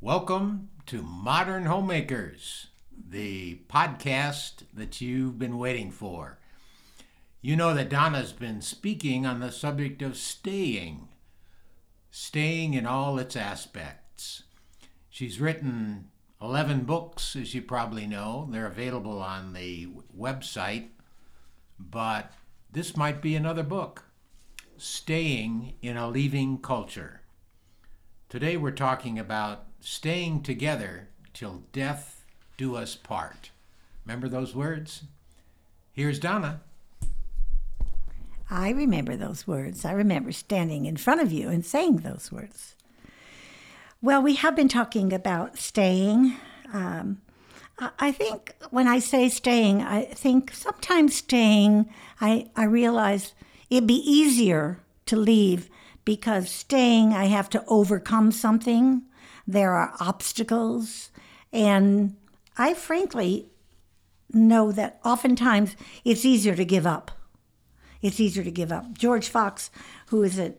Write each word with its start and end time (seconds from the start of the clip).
Welcome 0.00 0.70
to 0.86 1.02
Modern 1.02 1.66
Homemakers, 1.66 2.68
the 3.08 3.56
podcast 3.68 4.62
that 4.72 5.00
you've 5.00 5.38
been 5.38 5.58
waiting 5.58 5.90
for. 5.90 6.38
You 7.46 7.54
know 7.54 7.74
that 7.74 7.90
Donna's 7.90 8.32
been 8.32 8.60
speaking 8.60 9.24
on 9.24 9.38
the 9.38 9.52
subject 9.52 10.02
of 10.02 10.16
staying, 10.16 11.06
staying 12.10 12.74
in 12.74 12.86
all 12.86 13.20
its 13.20 13.36
aspects. 13.36 14.42
She's 15.08 15.40
written 15.40 16.08
11 16.42 16.80
books, 16.86 17.36
as 17.36 17.54
you 17.54 17.62
probably 17.62 18.04
know. 18.04 18.48
They're 18.50 18.66
available 18.66 19.22
on 19.22 19.52
the 19.52 19.86
website, 20.18 20.88
but 21.78 22.32
this 22.72 22.96
might 22.96 23.22
be 23.22 23.36
another 23.36 23.62
book 23.62 24.06
Staying 24.76 25.74
in 25.80 25.96
a 25.96 26.08
Leaving 26.08 26.58
Culture. 26.58 27.20
Today 28.28 28.56
we're 28.56 28.72
talking 28.72 29.20
about 29.20 29.66
staying 29.78 30.42
together 30.42 31.10
till 31.32 31.62
death 31.70 32.24
do 32.56 32.74
us 32.74 32.96
part. 32.96 33.52
Remember 34.04 34.28
those 34.28 34.52
words? 34.52 35.04
Here's 35.92 36.18
Donna. 36.18 36.62
I 38.50 38.70
remember 38.70 39.16
those 39.16 39.46
words. 39.46 39.84
I 39.84 39.92
remember 39.92 40.32
standing 40.32 40.86
in 40.86 40.96
front 40.96 41.20
of 41.20 41.32
you 41.32 41.48
and 41.48 41.64
saying 41.64 41.98
those 41.98 42.30
words. 42.30 42.76
Well, 44.00 44.22
we 44.22 44.36
have 44.36 44.54
been 44.54 44.68
talking 44.68 45.12
about 45.12 45.58
staying. 45.58 46.36
Um, 46.72 47.20
I 47.98 48.12
think 48.12 48.54
when 48.70 48.86
I 48.86 49.00
say 49.00 49.28
staying, 49.28 49.82
I 49.82 50.04
think 50.04 50.52
sometimes 50.52 51.16
staying, 51.16 51.88
I, 52.20 52.50
I 52.56 52.64
realize 52.64 53.34
it'd 53.68 53.86
be 53.86 54.10
easier 54.10 54.80
to 55.06 55.16
leave 55.16 55.68
because 56.04 56.48
staying, 56.48 57.12
I 57.12 57.26
have 57.26 57.50
to 57.50 57.64
overcome 57.66 58.32
something 58.32 59.02
there 59.46 59.72
are 59.72 59.94
obstacles. 60.00 61.10
And 61.52 62.16
I 62.58 62.74
frankly 62.74 63.48
know 64.32 64.72
that 64.72 64.98
oftentimes 65.04 65.76
it's 66.04 66.24
easier 66.24 66.56
to 66.56 66.64
give 66.64 66.86
up. 66.86 67.10
It's 68.06 68.20
easier 68.20 68.44
to 68.44 68.50
give 68.50 68.72
up. 68.72 68.96
George 68.96 69.28
Fox, 69.28 69.70
who 70.06 70.22
is 70.22 70.38
an 70.38 70.54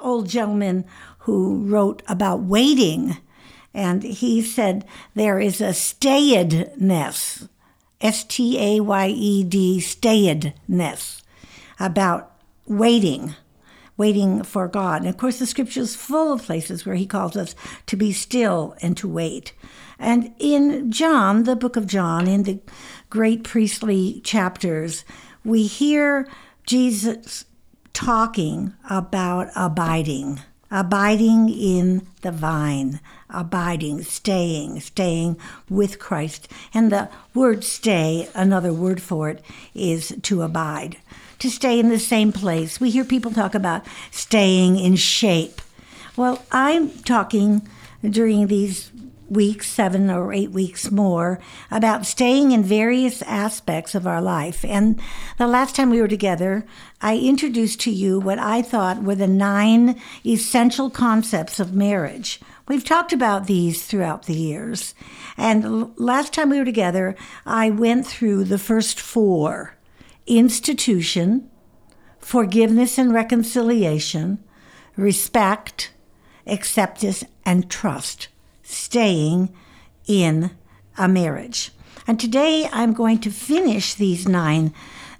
old 0.00 0.28
gentleman 0.28 0.84
who 1.20 1.64
wrote 1.64 2.02
about 2.08 2.42
waiting, 2.42 3.18
and 3.72 4.02
he 4.02 4.42
said 4.42 4.84
there 5.14 5.38
is 5.38 5.60
a 5.60 5.72
stayedness, 5.72 7.48
S 8.00 8.24
T 8.24 8.58
A 8.58 8.80
Y 8.80 9.08
E 9.08 9.44
D, 9.44 9.78
stayedness, 9.80 11.22
about 11.78 12.34
waiting 12.66 13.34
waiting 13.98 14.44
for 14.44 14.68
God. 14.68 15.02
And 15.02 15.10
of 15.10 15.18
course, 15.18 15.38
the 15.38 15.44
scripture 15.44 15.80
is 15.80 15.94
full 15.94 16.32
of 16.32 16.44
places 16.44 16.86
where 16.86 16.94
he 16.94 17.04
calls 17.04 17.36
us 17.36 17.54
to 17.86 17.96
be 17.96 18.12
still 18.12 18.74
and 18.80 18.96
to 18.96 19.08
wait. 19.08 19.52
And 19.98 20.32
in 20.38 20.90
John, 20.90 21.42
the 21.42 21.56
book 21.56 21.76
of 21.76 21.86
John, 21.86 22.28
in 22.28 22.44
the 22.44 22.60
great 23.10 23.42
priestly 23.42 24.20
chapters, 24.22 25.04
we 25.44 25.66
hear 25.66 26.28
Jesus 26.68 27.46
talking 27.94 28.74
about 28.90 29.48
abiding, 29.56 30.40
abiding 30.70 31.48
in 31.48 32.06
the 32.20 32.30
vine, 32.30 33.00
abiding, 33.30 34.02
staying, 34.02 34.80
staying 34.80 35.38
with 35.70 35.98
Christ. 35.98 36.46
And 36.74 36.92
the 36.92 37.08
word 37.32 37.64
stay, 37.64 38.28
another 38.34 38.70
word 38.74 39.00
for 39.00 39.30
it, 39.30 39.42
is 39.74 40.14
to 40.24 40.42
abide 40.42 40.98
to 41.38 41.48
stay 41.48 41.78
in 41.78 41.88
the 41.88 41.98
same 41.98 42.32
place. 42.32 42.80
We 42.80 42.90
hear 42.90 43.04
people 43.04 43.30
talk 43.30 43.54
about 43.54 43.86
staying 44.10 44.78
in 44.78 44.96
shape. 44.96 45.62
Well, 46.16 46.44
I'm 46.52 46.90
talking 46.90 47.66
during 48.02 48.48
these 48.48 48.90
weeks, 49.30 49.68
seven 49.68 50.10
or 50.10 50.32
eight 50.32 50.50
weeks 50.50 50.90
more, 50.90 51.40
about 51.70 52.06
staying 52.06 52.52
in 52.52 52.62
various 52.62 53.22
aspects 53.22 53.94
of 53.94 54.06
our 54.06 54.22
life. 54.22 54.64
And 54.64 55.00
the 55.36 55.46
last 55.46 55.76
time 55.76 55.90
we 55.90 56.00
were 56.00 56.08
together, 56.08 56.66
I 57.00 57.18
introduced 57.18 57.80
to 57.82 57.90
you 57.90 58.18
what 58.18 58.38
I 58.38 58.62
thought 58.62 59.02
were 59.02 59.14
the 59.14 59.26
nine 59.26 60.00
essential 60.24 60.90
concepts 60.90 61.60
of 61.60 61.72
marriage. 61.72 62.40
We've 62.66 62.84
talked 62.84 63.12
about 63.12 63.46
these 63.46 63.86
throughout 63.86 64.24
the 64.24 64.34
years. 64.34 64.94
And 65.36 65.96
last 65.98 66.34
time 66.34 66.50
we 66.50 66.58
were 66.58 66.64
together, 66.64 67.16
I 67.46 67.70
went 67.70 68.06
through 68.06 68.44
the 68.44 68.58
first 68.58 69.00
four 69.00 69.74
institution, 70.26 71.48
forgiveness 72.18 72.98
and 72.98 73.14
reconciliation, 73.14 74.44
respect, 74.96 75.92
acceptance, 76.46 77.24
and 77.46 77.70
trust, 77.70 78.28
staying 78.68 79.52
in 80.06 80.50
a 80.96 81.08
marriage. 81.08 81.72
And 82.06 82.20
today 82.20 82.68
I'm 82.72 82.92
going 82.92 83.18
to 83.20 83.30
finish 83.30 83.94
these 83.94 84.28
nine 84.28 84.72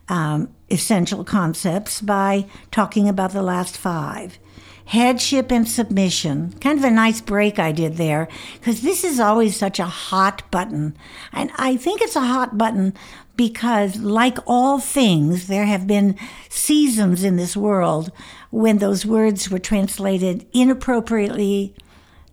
um, 0.09 0.49
essential 0.71 1.25
concepts 1.25 2.01
by 2.01 2.47
talking 2.71 3.09
about 3.09 3.33
the 3.33 3.43
last 3.43 3.77
five. 3.77 4.39
Headship 4.87 5.51
and 5.51 5.69
submission. 5.69 6.55
Kind 6.61 6.79
of 6.79 6.85
a 6.85 6.91
nice 6.91 7.21
break 7.21 7.59
I 7.59 7.73
did 7.73 7.97
there 7.97 8.27
because 8.55 8.81
this 8.81 9.05
is 9.05 9.21
always 9.21 9.55
such 9.55 9.79
a 9.79 9.85
hot 9.85 10.51
button. 10.51 10.97
And 11.33 11.51
I 11.57 11.77
think 11.77 12.01
it's 12.01 12.17
a 12.17 12.21
hot 12.21 12.57
button 12.57 12.95
because, 13.37 13.97
like 14.01 14.39
all 14.47 14.81
things, 14.81 15.47
there 15.47 15.67
have 15.67 15.87
been 15.87 16.17
seasons 16.49 17.23
in 17.23 17.37
this 17.37 17.57
world 17.57 18.11
when 18.51 18.79
those 18.79 19.05
words 19.05 19.51
were 19.51 19.59
translated 19.59 20.47
inappropriately, 20.55 21.75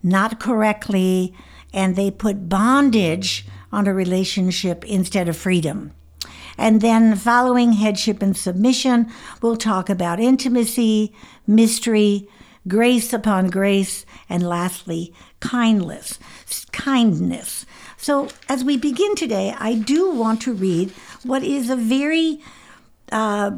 not 0.06 0.38
correctly, 0.38 1.34
and 1.74 1.96
they 1.96 2.10
put 2.10 2.48
bondage 2.48 3.44
on 3.72 3.86
a 3.86 3.92
relationship 3.92 4.84
instead 4.84 5.28
of 5.28 5.36
freedom. 5.36 5.92
And 6.56 6.80
then, 6.80 7.16
following 7.16 7.72
headship 7.72 8.22
and 8.22 8.36
submission, 8.36 9.10
we'll 9.42 9.56
talk 9.56 9.90
about 9.90 10.20
intimacy, 10.20 11.12
mystery, 11.46 12.28
grace 12.66 13.12
upon 13.12 13.50
grace, 13.50 14.06
and 14.28 14.48
lastly, 14.48 15.12
kindness. 15.40 16.18
Kindness. 16.72 17.66
So, 17.96 18.28
as 18.48 18.64
we 18.64 18.76
begin 18.76 19.16
today, 19.16 19.54
I 19.58 19.74
do 19.74 20.12
want 20.12 20.40
to 20.42 20.54
read 20.54 20.92
what 21.24 21.42
is 21.42 21.68
a 21.68 21.76
very 21.76 22.40
uh, 23.10 23.50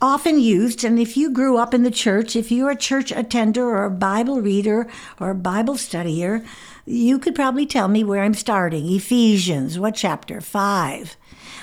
often 0.00 0.38
used, 0.38 0.84
and 0.84 0.98
if 0.98 1.16
you 1.16 1.30
grew 1.30 1.56
up 1.56 1.74
in 1.74 1.82
the 1.82 1.90
church, 1.90 2.36
if 2.36 2.52
you're 2.52 2.70
a 2.70 2.76
church 2.76 3.10
attender 3.10 3.64
or 3.64 3.84
a 3.84 3.90
Bible 3.90 4.40
reader 4.40 4.86
or 5.18 5.30
a 5.30 5.34
Bible 5.34 5.74
studier, 5.74 6.46
you 6.84 7.18
could 7.18 7.34
probably 7.34 7.66
tell 7.66 7.88
me 7.88 8.04
where 8.04 8.22
I'm 8.22 8.34
starting. 8.34 8.86
Ephesians, 8.86 9.78
what 9.78 9.94
chapter? 9.94 10.40
5. 10.40 11.16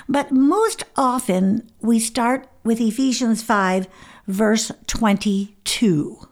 But 0.08 0.32
most 0.32 0.84
often 0.96 1.70
we 1.82 2.00
start 2.00 2.48
with 2.64 2.82
Ephesians 2.82 3.42
5, 3.42 3.88
verse 4.28 4.72
22. 4.88 6.28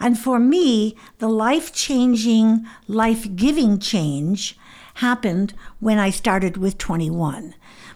And 0.00 0.18
for 0.18 0.38
me, 0.38 0.96
the 1.18 1.28
life 1.28 1.72
changing, 1.72 2.66
life 2.88 3.34
giving 3.36 3.78
change 3.78 4.58
happened 4.94 5.54
when 5.80 5.98
I 5.98 6.10
started 6.10 6.56
with 6.56 6.78
21, 6.78 7.54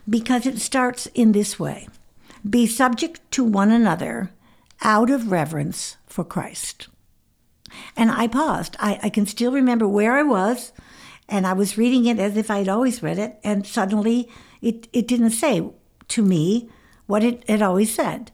because 0.09 0.47
it 0.47 0.59
starts 0.59 1.07
in 1.15 1.33
this 1.33 1.59
way 1.59 1.89
Be 2.49 2.67
subject 2.67 3.21
to 3.33 3.45
one 3.45 3.71
another 3.71 4.31
out 4.83 5.11
of 5.11 5.31
reverence 5.31 5.97
for 6.07 6.25
Christ. 6.25 6.89
And 7.97 8.11
I 8.11 8.27
paused. 8.27 8.77
I, 8.79 8.99
I 9.03 9.11
can 9.11 9.27
still 9.27 9.53
remember 9.53 9.87
where 9.87 10.15
I 10.15 10.23
was, 10.23 10.73
and 11.29 11.47
I 11.47 11.53
was 11.53 11.79
reading 11.79 12.07
it 12.07 12.19
as 12.19 12.37
if 12.37 12.51
I'd 12.51 12.69
always 12.69 13.03
read 13.03 13.19
it, 13.19 13.39
and 13.45 13.67
suddenly 13.67 14.29
it, 14.61 14.89
it 14.93 15.07
didn't 15.07 15.31
say 15.31 15.71
to 16.09 16.23
me 16.23 16.69
what 17.07 17.23
it 17.23 17.49
had 17.49 17.63
always 17.63 17.95
said. 17.95 18.33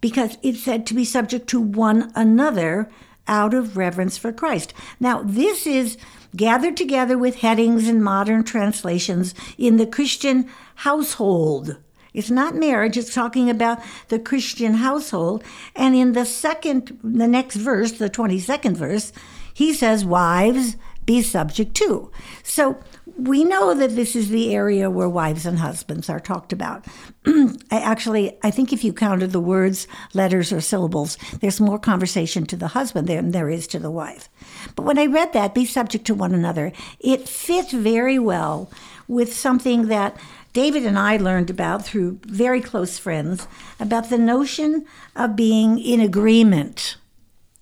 Because 0.00 0.38
it 0.42 0.56
said 0.56 0.86
to 0.86 0.94
be 0.94 1.04
subject 1.04 1.46
to 1.48 1.60
one 1.60 2.12
another 2.14 2.90
out 3.26 3.54
of 3.54 3.76
reverence 3.76 4.18
for 4.18 4.32
Christ. 4.32 4.74
Now, 5.00 5.22
this 5.22 5.66
is 5.66 5.96
gathered 6.36 6.76
together 6.76 7.16
with 7.16 7.36
headings 7.36 7.88
in 7.88 8.02
modern 8.02 8.44
translations 8.44 9.34
in 9.56 9.76
the 9.76 9.86
Christian 9.86 10.48
household. 10.76 11.78
It's 12.14 12.30
not 12.30 12.54
marriage, 12.54 12.96
it's 12.96 13.12
talking 13.12 13.50
about 13.50 13.80
the 14.08 14.18
Christian 14.18 14.74
household. 14.74 15.44
And 15.74 15.94
in 15.94 16.12
the 16.12 16.24
second, 16.24 16.98
the 17.02 17.28
next 17.28 17.56
verse, 17.56 17.92
the 17.92 18.08
22nd 18.08 18.76
verse, 18.76 19.12
he 19.52 19.74
says, 19.74 20.04
Wives, 20.04 20.76
be 21.06 21.22
subject 21.22 21.74
to. 21.74 22.10
So 22.42 22.78
we 23.18 23.44
know 23.44 23.74
that 23.74 23.94
this 23.94 24.16
is 24.16 24.30
the 24.30 24.54
area 24.54 24.90
where 24.90 25.08
wives 25.08 25.46
and 25.46 25.58
husbands 25.58 26.08
are 26.08 26.20
talked 26.20 26.52
about. 26.52 26.86
I 27.26 27.54
actually, 27.70 28.36
I 28.42 28.50
think 28.50 28.72
if 28.72 28.82
you 28.82 28.92
counted 28.92 29.32
the 29.32 29.40
words, 29.40 29.86
letters, 30.14 30.52
or 30.52 30.60
syllables, 30.60 31.18
there's 31.40 31.60
more 31.60 31.78
conversation 31.78 32.46
to 32.46 32.56
the 32.56 32.68
husband 32.68 33.08
than 33.08 33.32
there 33.32 33.50
is 33.50 33.66
to 33.68 33.78
the 33.78 33.90
wife. 33.90 34.28
But 34.74 34.84
when 34.84 34.98
I 34.98 35.06
read 35.06 35.32
that, 35.32 35.54
be 35.54 35.64
subject 35.64 36.06
to 36.06 36.14
one 36.14 36.34
another, 36.34 36.72
it 36.98 37.28
fit 37.28 37.70
very 37.70 38.18
well 38.18 38.70
with 39.06 39.34
something 39.34 39.88
that 39.88 40.16
David 40.54 40.86
and 40.86 40.96
I 40.96 41.16
learned 41.16 41.50
about 41.50 41.84
through 41.84 42.20
very 42.26 42.60
close 42.60 42.96
friends 42.96 43.48
about 43.80 44.08
the 44.08 44.16
notion 44.16 44.86
of 45.16 45.34
being 45.34 45.80
in 45.80 46.00
agreement. 46.00 46.96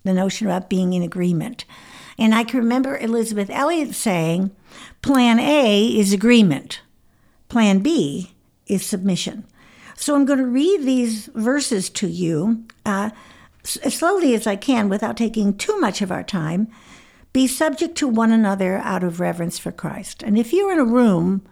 The 0.05 0.13
notion 0.13 0.47
about 0.47 0.69
being 0.69 0.93
in 0.93 1.03
agreement. 1.03 1.65
And 2.19 2.35
I 2.35 2.45
can 2.45 2.61
remember 2.61 2.99
Elisabeth 2.99 3.49
Elliot 3.49 3.95
saying, 3.95 4.51
Plan 5.01 5.41
A 5.41 5.87
is 5.87 6.13
agreement, 6.13 6.83
Plan 7.49 7.79
B 7.79 8.35
is 8.67 8.85
submission. 8.85 9.47
So 9.97 10.15
I'm 10.15 10.27
going 10.27 10.39
to 10.39 10.45
read 10.45 10.83
these 10.83 11.27
verses 11.35 11.89
to 11.91 12.09
you 12.09 12.65
uh, 12.85 13.11
as 13.83 13.95
slowly 13.95 14.35
as 14.35 14.47
I 14.47 14.57
can 14.57 14.91
without 14.91 15.17
taking 15.17 15.57
too 15.57 15.81
much 15.81 16.03
of 16.03 16.13
our 16.13 16.23
time. 16.23 16.69
Be 17.33 17.47
subject 17.47 17.97
to 17.97 18.09
one 18.09 18.33
another 18.33 18.77
out 18.79 19.03
of 19.03 19.19
reverence 19.19 19.59
for 19.59 19.73
Christ. 19.73 20.23
And 20.23 20.37
if 20.37 20.53
you're 20.53 20.73
in 20.73 20.79
a 20.79 20.85
room 20.85 21.43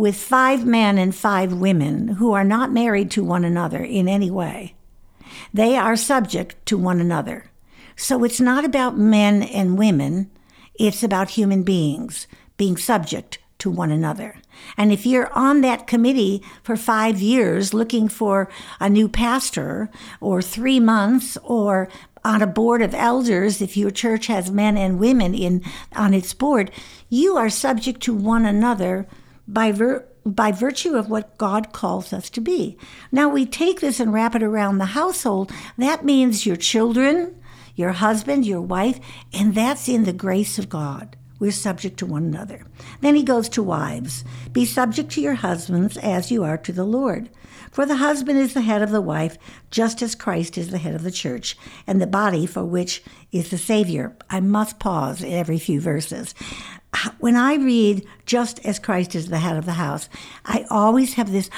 with 0.00 0.16
five 0.16 0.64
men 0.64 0.96
and 0.96 1.14
five 1.14 1.52
women 1.52 2.08
who 2.08 2.32
are 2.32 2.42
not 2.42 2.72
married 2.72 3.10
to 3.10 3.22
one 3.22 3.44
another 3.44 3.84
in 3.84 4.08
any 4.08 4.30
way, 4.30 4.74
they 5.52 5.76
are 5.76 5.94
subject 5.94 6.56
to 6.64 6.78
one 6.78 7.00
another. 7.00 7.50
So 7.96 8.24
it's 8.24 8.40
not 8.40 8.64
about 8.64 8.96
men 8.96 9.42
and 9.42 9.76
women, 9.76 10.30
it's 10.74 11.02
about 11.02 11.30
human 11.30 11.64
beings 11.64 12.26
being 12.56 12.78
subject 12.78 13.38
to 13.58 13.70
one 13.70 13.90
another. 13.90 14.36
And 14.78 14.90
if 14.90 15.04
you're 15.04 15.30
on 15.34 15.60
that 15.60 15.86
committee 15.86 16.42
for 16.62 16.76
five 16.76 17.20
years 17.20 17.74
looking 17.74 18.08
for 18.08 18.48
a 18.80 18.88
new 18.88 19.06
pastor, 19.06 19.90
or 20.18 20.40
three 20.40 20.80
months, 20.80 21.36
or 21.44 21.90
on 22.24 22.40
a 22.40 22.46
board 22.46 22.80
of 22.80 22.94
elders, 22.94 23.60
if 23.60 23.76
your 23.76 23.90
church 23.90 24.28
has 24.28 24.50
men 24.50 24.78
and 24.78 24.98
women 24.98 25.34
in 25.34 25.62
on 25.94 26.14
its 26.14 26.32
board, 26.32 26.70
you 27.10 27.36
are 27.36 27.50
subject 27.50 28.02
to 28.04 28.14
one 28.14 28.46
another 28.46 29.06
by 29.52 29.72
by 30.24 30.52
virtue 30.52 30.96
of 30.96 31.08
what 31.08 31.38
God 31.38 31.72
calls 31.72 32.12
us 32.12 32.28
to 32.30 32.40
be. 32.40 32.76
Now 33.10 33.28
we 33.28 33.46
take 33.46 33.80
this 33.80 34.00
and 34.00 34.12
wrap 34.12 34.34
it 34.34 34.42
around 34.42 34.78
the 34.78 34.86
household. 34.86 35.50
That 35.78 36.04
means 36.04 36.44
your 36.44 36.56
children, 36.56 37.40
your 37.74 37.92
husband, 37.92 38.44
your 38.44 38.60
wife, 38.60 39.00
and 39.32 39.54
that's 39.54 39.88
in 39.88 40.04
the 40.04 40.12
grace 40.12 40.58
of 40.58 40.68
God. 40.68 41.16
We're 41.38 41.52
subject 41.52 41.98
to 41.98 42.06
one 42.06 42.24
another. 42.24 42.66
Then 43.00 43.14
he 43.14 43.22
goes 43.22 43.48
to 43.50 43.62
wives. 43.62 44.24
Be 44.52 44.66
subject 44.66 45.10
to 45.12 45.22
your 45.22 45.36
husbands 45.36 45.96
as 45.96 46.30
you 46.30 46.44
are 46.44 46.58
to 46.58 46.72
the 46.72 46.84
Lord. 46.84 47.30
For 47.72 47.86
the 47.86 47.96
husband 47.96 48.38
is 48.38 48.52
the 48.52 48.60
head 48.60 48.82
of 48.82 48.90
the 48.90 49.00
wife, 49.00 49.38
just 49.70 50.02
as 50.02 50.14
Christ 50.14 50.58
is 50.58 50.70
the 50.70 50.78
head 50.78 50.94
of 50.94 51.02
the 51.02 51.10
church, 51.10 51.56
and 51.86 52.00
the 52.00 52.06
body 52.06 52.44
for 52.44 52.64
which 52.64 53.02
is 53.32 53.48
the 53.48 53.58
Savior. 53.58 54.16
I 54.28 54.40
must 54.40 54.78
pause 54.78 55.24
every 55.24 55.58
few 55.58 55.80
verses. 55.80 56.34
When 57.18 57.36
I 57.36 57.54
read, 57.54 58.06
just 58.26 58.64
as 58.64 58.78
Christ 58.78 59.14
is 59.14 59.28
the 59.28 59.38
head 59.38 59.56
of 59.56 59.64
the 59.64 59.72
house, 59.72 60.08
I 60.44 60.66
always 60.70 61.14
have 61.14 61.32
this 61.32 61.50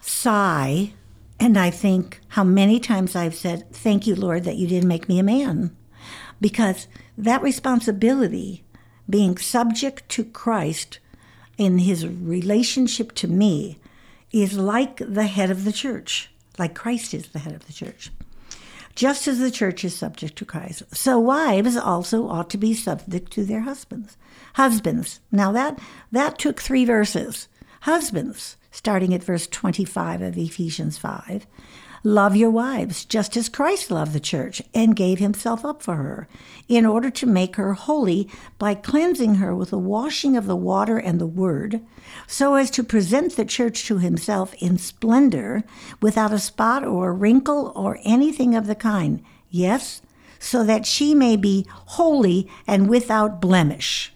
sigh 0.00 0.92
and 1.40 1.58
I 1.58 1.70
think 1.70 2.20
how 2.28 2.44
many 2.44 2.78
times 2.78 3.16
I've 3.16 3.34
said, 3.34 3.70
Thank 3.72 4.06
you, 4.06 4.14
Lord, 4.14 4.44
that 4.44 4.56
you 4.56 4.66
didn't 4.66 4.88
make 4.88 5.08
me 5.08 5.18
a 5.18 5.24
man. 5.24 5.76
Because 6.40 6.86
that 7.18 7.42
responsibility, 7.42 8.64
being 9.08 9.36
subject 9.36 10.08
to 10.10 10.24
Christ 10.24 10.98
in 11.58 11.78
his 11.78 12.06
relationship 12.06 13.12
to 13.12 13.28
me, 13.28 13.78
is 14.32 14.58
like 14.58 14.96
the 14.98 15.26
head 15.26 15.50
of 15.50 15.64
the 15.64 15.72
church, 15.72 16.30
like 16.58 16.74
Christ 16.74 17.14
is 17.14 17.28
the 17.28 17.38
head 17.40 17.54
of 17.54 17.66
the 17.66 17.72
church. 17.72 18.10
Just 18.94 19.26
as 19.26 19.38
the 19.38 19.50
church 19.50 19.84
is 19.84 19.94
subject 19.96 20.36
to 20.36 20.44
Christ, 20.44 20.82
so 20.94 21.18
wives 21.18 21.76
also 21.76 22.28
ought 22.28 22.48
to 22.50 22.58
be 22.58 22.74
subject 22.74 23.32
to 23.32 23.44
their 23.44 23.62
husbands. 23.62 24.16
Husbands. 24.54 25.20
Now 25.32 25.50
that 25.52 25.78
that 26.12 26.38
took 26.38 26.60
three 26.60 26.84
verses. 26.84 27.48
Husbands 27.82 28.56
starting 28.70 29.14
at 29.14 29.22
verse 29.22 29.46
25 29.46 30.22
of 30.22 30.38
Ephesians 30.38 30.98
5. 30.98 31.46
Love 32.06 32.36
your 32.36 32.50
wives, 32.50 33.06
just 33.06 33.34
as 33.34 33.48
Christ 33.48 33.90
loved 33.90 34.12
the 34.12 34.20
church 34.20 34.60
and 34.74 34.94
gave 34.94 35.18
himself 35.18 35.64
up 35.64 35.82
for 35.82 35.96
her, 35.96 36.28
in 36.68 36.84
order 36.84 37.08
to 37.08 37.24
make 37.24 37.56
her 37.56 37.72
holy 37.72 38.28
by 38.58 38.74
cleansing 38.74 39.36
her 39.36 39.56
with 39.56 39.70
the 39.70 39.78
washing 39.78 40.36
of 40.36 40.46
the 40.46 40.54
water 40.54 40.98
and 40.98 41.18
the 41.18 41.26
word, 41.26 41.80
so 42.26 42.56
as 42.56 42.70
to 42.72 42.84
present 42.84 43.36
the 43.36 43.44
church 43.46 43.86
to 43.86 43.96
himself 43.96 44.52
in 44.58 44.76
splendor, 44.76 45.64
without 46.02 46.30
a 46.30 46.38
spot 46.38 46.84
or 46.84 47.08
a 47.08 47.12
wrinkle 47.12 47.72
or 47.74 47.98
anything 48.04 48.54
of 48.54 48.66
the 48.66 48.74
kind. 48.74 49.22
Yes, 49.48 50.02
so 50.38 50.62
that 50.62 50.84
she 50.84 51.14
may 51.14 51.36
be 51.36 51.66
holy 51.70 52.50
and 52.66 52.86
without 52.86 53.40
blemish. 53.40 54.13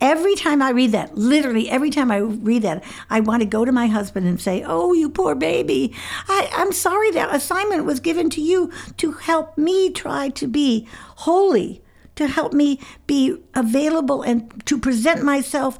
Every 0.00 0.36
time 0.36 0.62
I 0.62 0.70
read 0.70 0.92
that, 0.92 1.16
literally 1.16 1.68
every 1.68 1.90
time 1.90 2.10
I 2.10 2.18
read 2.18 2.62
that, 2.62 2.84
I 3.10 3.18
want 3.18 3.42
to 3.42 3.48
go 3.48 3.64
to 3.64 3.72
my 3.72 3.88
husband 3.88 4.28
and 4.28 4.40
say, 4.40 4.62
Oh, 4.64 4.92
you 4.92 5.10
poor 5.10 5.34
baby. 5.34 5.92
I, 6.28 6.48
I'm 6.54 6.72
sorry 6.72 7.10
that 7.12 7.34
assignment 7.34 7.84
was 7.84 7.98
given 7.98 8.30
to 8.30 8.40
you 8.40 8.70
to 8.98 9.12
help 9.12 9.58
me 9.58 9.90
try 9.90 10.28
to 10.30 10.46
be 10.46 10.86
holy, 11.16 11.82
to 12.14 12.28
help 12.28 12.52
me 12.52 12.80
be 13.08 13.42
available 13.54 14.22
and 14.22 14.64
to 14.66 14.78
present 14.78 15.24
myself 15.24 15.78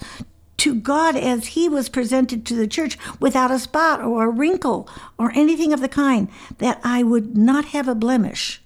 to 0.58 0.74
God 0.74 1.14
as 1.14 1.48
He 1.48 1.68
was 1.68 1.88
presented 1.88 2.44
to 2.46 2.54
the 2.54 2.66
church 2.66 2.98
without 3.20 3.52
a 3.52 3.60
spot 3.60 4.02
or 4.02 4.24
a 4.24 4.30
wrinkle 4.30 4.88
or 5.16 5.30
anything 5.36 5.72
of 5.72 5.80
the 5.80 5.88
kind, 5.88 6.28
that 6.58 6.80
I 6.82 7.04
would 7.04 7.36
not 7.36 7.66
have 7.66 7.86
a 7.86 7.94
blemish. 7.94 8.60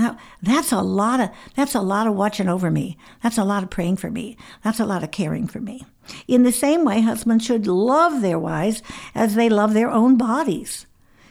Now, 0.00 0.16
that's 0.40 0.72
a 0.72 0.80
lot 0.80 1.20
of 1.20 1.28
that's 1.54 1.74
a 1.74 1.82
lot 1.82 2.06
of 2.06 2.14
watching 2.14 2.48
over 2.48 2.70
me. 2.70 2.96
That's 3.22 3.36
a 3.36 3.44
lot 3.44 3.62
of 3.62 3.68
praying 3.68 3.98
for 3.98 4.10
me. 4.10 4.38
That's 4.64 4.80
a 4.80 4.86
lot 4.86 5.04
of 5.04 5.10
caring 5.10 5.46
for 5.46 5.60
me. 5.60 5.84
In 6.26 6.42
the 6.42 6.52
same 6.52 6.86
way, 6.86 7.02
husbands 7.02 7.44
should 7.44 7.66
love 7.66 8.22
their 8.22 8.38
wives 8.38 8.82
as 9.14 9.34
they 9.34 9.50
love 9.50 9.74
their 9.74 9.90
own 9.90 10.16
bodies. 10.16 10.86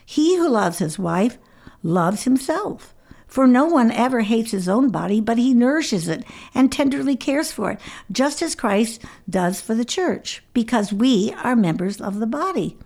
He 0.06 0.38
who 0.38 0.48
loves 0.48 0.78
his 0.78 1.00
wife 1.00 1.40
loves 1.82 2.26
himself. 2.26 2.94
For 3.26 3.48
no 3.48 3.66
one 3.66 3.90
ever 3.90 4.22
hates 4.22 4.52
his 4.52 4.70
own 4.70 4.90
body, 4.90 5.20
but 5.20 5.40
he 5.40 5.56
nourishes 5.56 6.08
it 6.08 6.24
and 6.54 6.72
tenderly 6.72 7.16
cares 7.16 7.52
for 7.52 7.72
it, 7.72 7.80
just 8.12 8.44
as 8.44 8.54
Christ 8.54 9.02
does 9.28 9.62
for 9.62 9.74
the 9.74 9.86
church, 9.86 10.44
because 10.54 10.94
we 10.94 11.34
are 11.44 11.56
members 11.56 12.00
of 12.00 12.20
the 12.20 12.28
body. 12.28 12.78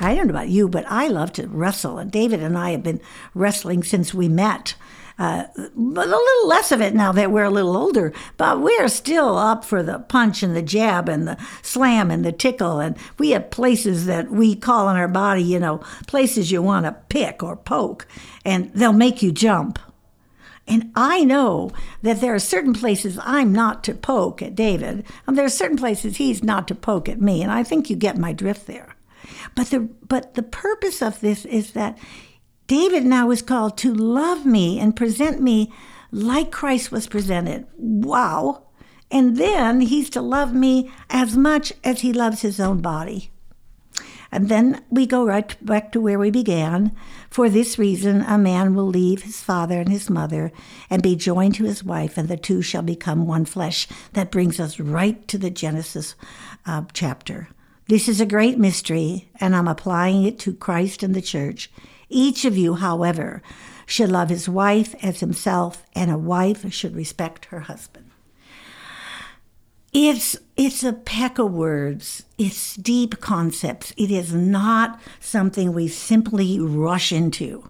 I 0.00 0.14
don't 0.14 0.26
know 0.26 0.32
about 0.32 0.48
you, 0.48 0.68
but 0.68 0.84
I 0.88 1.08
love 1.08 1.32
to 1.34 1.46
wrestle. 1.46 1.98
And 1.98 2.10
David 2.10 2.42
and 2.42 2.56
I 2.56 2.70
have 2.70 2.82
been 2.82 3.00
wrestling 3.34 3.82
since 3.82 4.14
we 4.14 4.28
met. 4.28 4.74
Uh, 5.18 5.44
but 5.76 6.06
a 6.06 6.10
little 6.10 6.48
less 6.48 6.72
of 6.72 6.80
it 6.80 6.94
now 6.94 7.12
that 7.12 7.30
we're 7.30 7.44
a 7.44 7.50
little 7.50 7.76
older, 7.76 8.10
but 8.38 8.62
we're 8.62 8.88
still 8.88 9.36
up 9.36 9.66
for 9.66 9.82
the 9.82 9.98
punch 9.98 10.42
and 10.42 10.56
the 10.56 10.62
jab 10.62 11.10
and 11.10 11.28
the 11.28 11.36
slam 11.60 12.10
and 12.10 12.24
the 12.24 12.32
tickle. 12.32 12.80
And 12.80 12.96
we 13.18 13.32
have 13.32 13.50
places 13.50 14.06
that 14.06 14.30
we 14.30 14.56
call 14.56 14.88
in 14.88 14.96
our 14.96 15.08
body, 15.08 15.42
you 15.42 15.58
know, 15.58 15.82
places 16.06 16.50
you 16.50 16.62
want 16.62 16.86
to 16.86 16.96
pick 17.10 17.42
or 17.42 17.54
poke, 17.54 18.06
and 18.46 18.72
they'll 18.72 18.94
make 18.94 19.22
you 19.22 19.30
jump. 19.30 19.78
And 20.66 20.90
I 20.94 21.24
know 21.24 21.72
that 22.00 22.22
there 22.22 22.34
are 22.34 22.38
certain 22.38 22.72
places 22.72 23.18
I'm 23.22 23.52
not 23.52 23.84
to 23.84 23.94
poke 23.94 24.40
at 24.40 24.54
David, 24.54 25.04
and 25.26 25.36
there 25.36 25.44
are 25.44 25.50
certain 25.50 25.76
places 25.76 26.16
he's 26.16 26.42
not 26.42 26.66
to 26.68 26.74
poke 26.74 27.10
at 27.10 27.20
me. 27.20 27.42
And 27.42 27.52
I 27.52 27.62
think 27.62 27.90
you 27.90 27.96
get 27.96 28.16
my 28.16 28.32
drift 28.32 28.66
there. 28.66 28.96
But 29.54 29.70
the 29.70 29.80
but 29.80 30.34
the 30.34 30.42
purpose 30.42 31.02
of 31.02 31.20
this 31.20 31.44
is 31.44 31.72
that 31.72 31.98
David 32.66 33.04
now 33.04 33.30
is 33.30 33.42
called 33.42 33.76
to 33.78 33.92
love 33.92 34.46
me 34.46 34.78
and 34.78 34.94
present 34.94 35.40
me 35.40 35.72
like 36.12 36.50
Christ 36.50 36.92
was 36.92 37.06
presented. 37.06 37.66
Wow. 37.76 38.66
And 39.10 39.36
then 39.36 39.80
he's 39.80 40.08
to 40.10 40.20
love 40.20 40.54
me 40.54 40.90
as 41.08 41.36
much 41.36 41.72
as 41.82 42.02
he 42.02 42.12
loves 42.12 42.42
his 42.42 42.60
own 42.60 42.80
body. 42.80 43.30
And 44.32 44.48
then 44.48 44.84
we 44.88 45.06
go 45.06 45.24
right 45.24 45.56
back 45.64 45.90
to 45.92 46.00
where 46.00 46.18
we 46.18 46.30
began. 46.30 46.94
For 47.28 47.48
this 47.48 47.78
reason, 47.78 48.22
a 48.22 48.38
man 48.38 48.74
will 48.74 48.86
leave 48.86 49.22
his 49.22 49.42
father 49.42 49.80
and 49.80 49.88
his 49.88 50.08
mother 50.08 50.52
and 50.88 51.02
be 51.02 51.16
joined 51.16 51.56
to 51.56 51.64
his 51.64 51.82
wife, 51.82 52.16
and 52.16 52.28
the 52.28 52.36
two 52.36 52.62
shall 52.62 52.82
become 52.82 53.26
one 53.26 53.44
flesh. 53.44 53.88
That 54.12 54.30
brings 54.30 54.60
us 54.60 54.78
right 54.78 55.26
to 55.26 55.38
the 55.38 55.50
Genesis 55.50 56.14
uh, 56.64 56.84
chapter. 56.92 57.48
This 57.90 58.08
is 58.08 58.20
a 58.20 58.24
great 58.24 58.56
mystery, 58.56 59.28
and 59.40 59.56
I'm 59.56 59.66
applying 59.66 60.22
it 60.22 60.38
to 60.40 60.54
Christ 60.54 61.02
and 61.02 61.12
the 61.12 61.20
church. 61.20 61.72
Each 62.08 62.44
of 62.44 62.56
you, 62.56 62.74
however, 62.74 63.42
should 63.84 64.12
love 64.12 64.28
his 64.28 64.48
wife 64.48 64.94
as 65.02 65.18
himself, 65.18 65.82
and 65.92 66.08
a 66.08 66.16
wife 66.16 66.72
should 66.72 66.94
respect 66.94 67.46
her 67.46 67.58
husband. 67.58 68.12
It's 69.92 70.36
it's 70.56 70.84
a 70.84 70.92
peck 70.92 71.40
of 71.40 71.50
words. 71.50 72.22
It's 72.38 72.76
deep 72.76 73.18
concepts. 73.18 73.92
It 73.96 74.12
is 74.12 74.32
not 74.32 75.00
something 75.18 75.72
we 75.72 75.88
simply 75.88 76.60
rush 76.60 77.10
into. 77.10 77.69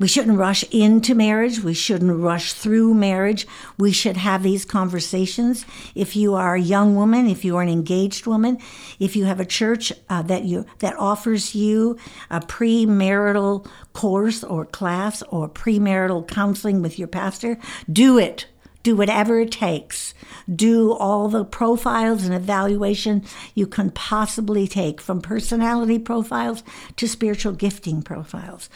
We 0.00 0.08
shouldn't 0.08 0.38
rush 0.38 0.64
into 0.70 1.14
marriage. 1.14 1.60
We 1.60 1.74
shouldn't 1.74 2.20
rush 2.20 2.54
through 2.54 2.94
marriage. 2.94 3.46
We 3.78 3.92
should 3.92 4.16
have 4.16 4.42
these 4.42 4.64
conversations. 4.64 5.66
If 5.94 6.16
you 6.16 6.34
are 6.34 6.54
a 6.54 6.60
young 6.60 6.96
woman, 6.96 7.28
if 7.28 7.44
you 7.44 7.58
are 7.58 7.62
an 7.62 7.68
engaged 7.68 8.26
woman, 8.26 8.58
if 8.98 9.14
you 9.14 9.26
have 9.26 9.40
a 9.40 9.44
church 9.44 9.92
uh, 10.08 10.22
that 10.22 10.44
you 10.44 10.64
that 10.78 10.98
offers 10.98 11.54
you 11.54 11.98
a 12.30 12.40
premarital 12.40 13.66
course 13.92 14.42
or 14.42 14.64
class 14.64 15.22
or 15.28 15.50
premarital 15.50 16.26
counseling 16.26 16.80
with 16.80 16.98
your 16.98 17.08
pastor, 17.08 17.58
do 17.92 18.18
it. 18.18 18.46
Do 18.82 18.96
whatever 18.96 19.38
it 19.40 19.52
takes. 19.52 20.14
Do 20.50 20.94
all 20.94 21.28
the 21.28 21.44
profiles 21.44 22.24
and 22.24 22.32
evaluation 22.32 23.22
you 23.54 23.66
can 23.66 23.90
possibly 23.90 24.66
take, 24.66 25.02
from 25.02 25.20
personality 25.20 25.98
profiles 25.98 26.62
to 26.96 27.06
spiritual 27.06 27.52
gifting 27.52 28.00
profiles 28.00 28.70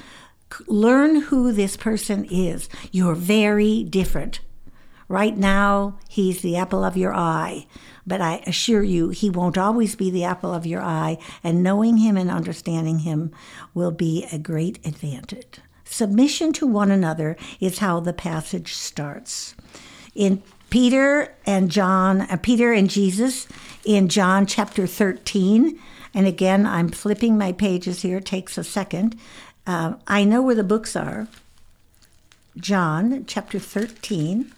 learn 0.66 1.22
who 1.22 1.52
this 1.52 1.76
person 1.76 2.24
is. 2.30 2.68
You're 2.92 3.14
very 3.14 3.84
different. 3.84 4.40
Right 5.08 5.36
now, 5.36 5.98
he's 6.08 6.40
the 6.40 6.56
apple 6.56 6.82
of 6.82 6.96
your 6.96 7.14
eye, 7.14 7.66
but 8.06 8.20
I 8.20 8.42
assure 8.46 8.82
you, 8.82 9.10
he 9.10 9.28
won't 9.28 9.58
always 9.58 9.96
be 9.96 10.10
the 10.10 10.24
apple 10.24 10.52
of 10.52 10.66
your 10.66 10.82
eye, 10.82 11.18
and 11.42 11.62
knowing 11.62 11.98
him 11.98 12.16
and 12.16 12.30
understanding 12.30 13.00
him 13.00 13.30
will 13.74 13.90
be 13.90 14.26
a 14.32 14.38
great 14.38 14.84
advantage. 14.86 15.60
Submission 15.84 16.52
to 16.54 16.66
one 16.66 16.90
another 16.90 17.36
is 17.60 17.78
how 17.78 18.00
the 18.00 18.12
passage 18.12 18.72
starts. 18.74 19.54
In 20.14 20.42
Peter 20.70 21.34
and 21.46 21.70
John, 21.70 22.22
uh, 22.22 22.36
Peter 22.42 22.72
and 22.72 22.90
Jesus 22.90 23.46
in 23.84 24.08
John 24.08 24.46
chapter 24.46 24.86
13, 24.86 25.78
and 26.14 26.26
again, 26.26 26.66
I'm 26.66 26.88
flipping 26.88 27.36
my 27.36 27.52
pages 27.52 28.02
here, 28.02 28.18
it 28.18 28.24
takes 28.24 28.56
a 28.56 28.64
second. 28.64 29.16
Uh, 29.66 29.94
I 30.06 30.24
know 30.24 30.42
where 30.42 30.54
the 30.54 30.64
books 30.64 30.94
are. 30.94 31.26
John 32.56 33.24
chapter 33.26 33.58
13, 33.58 34.52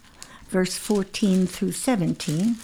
verse 0.49 0.77
14 0.77 1.47
through 1.47 1.71
17. 1.71 2.57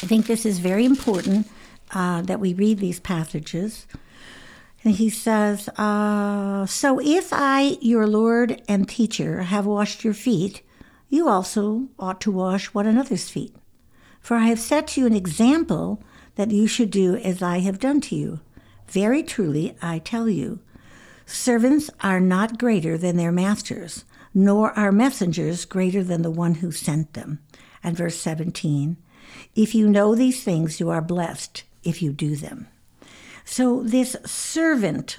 I 0.00 0.06
think 0.06 0.26
this 0.26 0.46
is 0.46 0.60
very 0.60 0.84
important 0.84 1.46
uh, 1.92 2.22
that 2.22 2.40
we 2.40 2.54
read 2.54 2.78
these 2.78 3.00
passages. 3.00 3.86
And 4.82 4.94
he 4.94 5.10
says, 5.10 5.68
uh, 5.70 6.64
So 6.66 7.00
if 7.00 7.28
I, 7.32 7.76
your 7.80 8.06
Lord 8.06 8.62
and 8.68 8.88
teacher, 8.88 9.42
have 9.42 9.66
washed 9.66 10.04
your 10.04 10.14
feet, 10.14 10.62
you 11.08 11.28
also 11.28 11.88
ought 11.98 12.20
to 12.22 12.30
wash 12.30 12.66
one 12.66 12.86
another's 12.86 13.28
feet. 13.28 13.54
For 14.20 14.36
I 14.36 14.46
have 14.46 14.60
set 14.60 14.96
you 14.96 15.06
an 15.06 15.14
example 15.14 16.02
that 16.36 16.50
you 16.50 16.66
should 16.66 16.90
do 16.90 17.16
as 17.16 17.42
I 17.42 17.58
have 17.60 17.78
done 17.78 18.00
to 18.02 18.14
you. 18.14 18.40
Very 18.88 19.22
truly, 19.22 19.76
I 19.82 19.98
tell 19.98 20.28
you, 20.28 20.60
Servants 21.30 21.90
are 22.00 22.20
not 22.20 22.58
greater 22.58 22.96
than 22.96 23.18
their 23.18 23.30
masters, 23.30 24.06
nor 24.32 24.72
are 24.72 24.90
messengers 24.90 25.66
greater 25.66 26.02
than 26.02 26.22
the 26.22 26.30
one 26.30 26.56
who 26.56 26.72
sent 26.72 27.12
them. 27.12 27.38
And 27.84 27.94
verse 27.94 28.16
17 28.16 28.96
If 29.54 29.74
you 29.74 29.90
know 29.90 30.14
these 30.14 30.42
things, 30.42 30.80
you 30.80 30.88
are 30.88 31.02
blessed 31.02 31.64
if 31.84 32.00
you 32.00 32.14
do 32.14 32.34
them. 32.34 32.68
So, 33.44 33.82
this 33.82 34.16
servant 34.24 35.18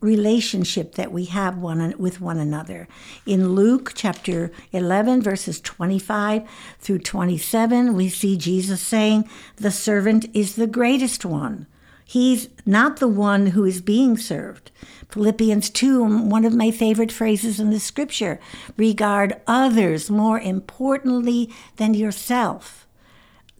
relationship 0.00 0.94
that 0.96 1.10
we 1.10 1.24
have 1.24 1.56
one 1.56 1.94
with 1.98 2.20
one 2.20 2.38
another. 2.38 2.86
In 3.24 3.54
Luke 3.54 3.92
chapter 3.94 4.52
11 4.72 5.22
verses 5.22 5.58
25 5.62 6.42
through 6.78 6.98
27, 6.98 7.94
we 7.94 8.10
see 8.10 8.36
Jesus 8.36 8.82
saying, 8.82 9.26
"The 9.56 9.70
servant 9.70 10.26
is 10.34 10.56
the 10.56 10.66
greatest 10.66 11.24
one." 11.24 11.66
He's 12.08 12.48
not 12.64 12.98
the 12.98 13.08
one 13.08 13.48
who 13.48 13.64
is 13.64 13.80
being 13.80 14.16
served. 14.16 14.70
Philippians 15.08 15.68
2, 15.70 16.04
one 16.28 16.44
of 16.44 16.54
my 16.54 16.70
favorite 16.70 17.10
phrases 17.10 17.58
in 17.58 17.70
the 17.70 17.80
scripture 17.80 18.38
regard 18.76 19.40
others 19.48 20.08
more 20.08 20.38
importantly 20.38 21.52
than 21.78 21.94
yourself. 21.94 22.86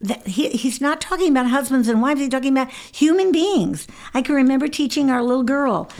That 0.00 0.28
he, 0.28 0.50
he's 0.50 0.80
not 0.80 1.00
talking 1.00 1.32
about 1.32 1.48
husbands 1.48 1.88
and 1.88 2.00
wives, 2.00 2.20
he's 2.20 2.28
talking 2.28 2.52
about 2.52 2.70
human 2.70 3.32
beings. 3.32 3.88
I 4.14 4.22
can 4.22 4.36
remember 4.36 4.68
teaching 4.68 5.10
our 5.10 5.24
little 5.24 5.42
girl. 5.42 5.90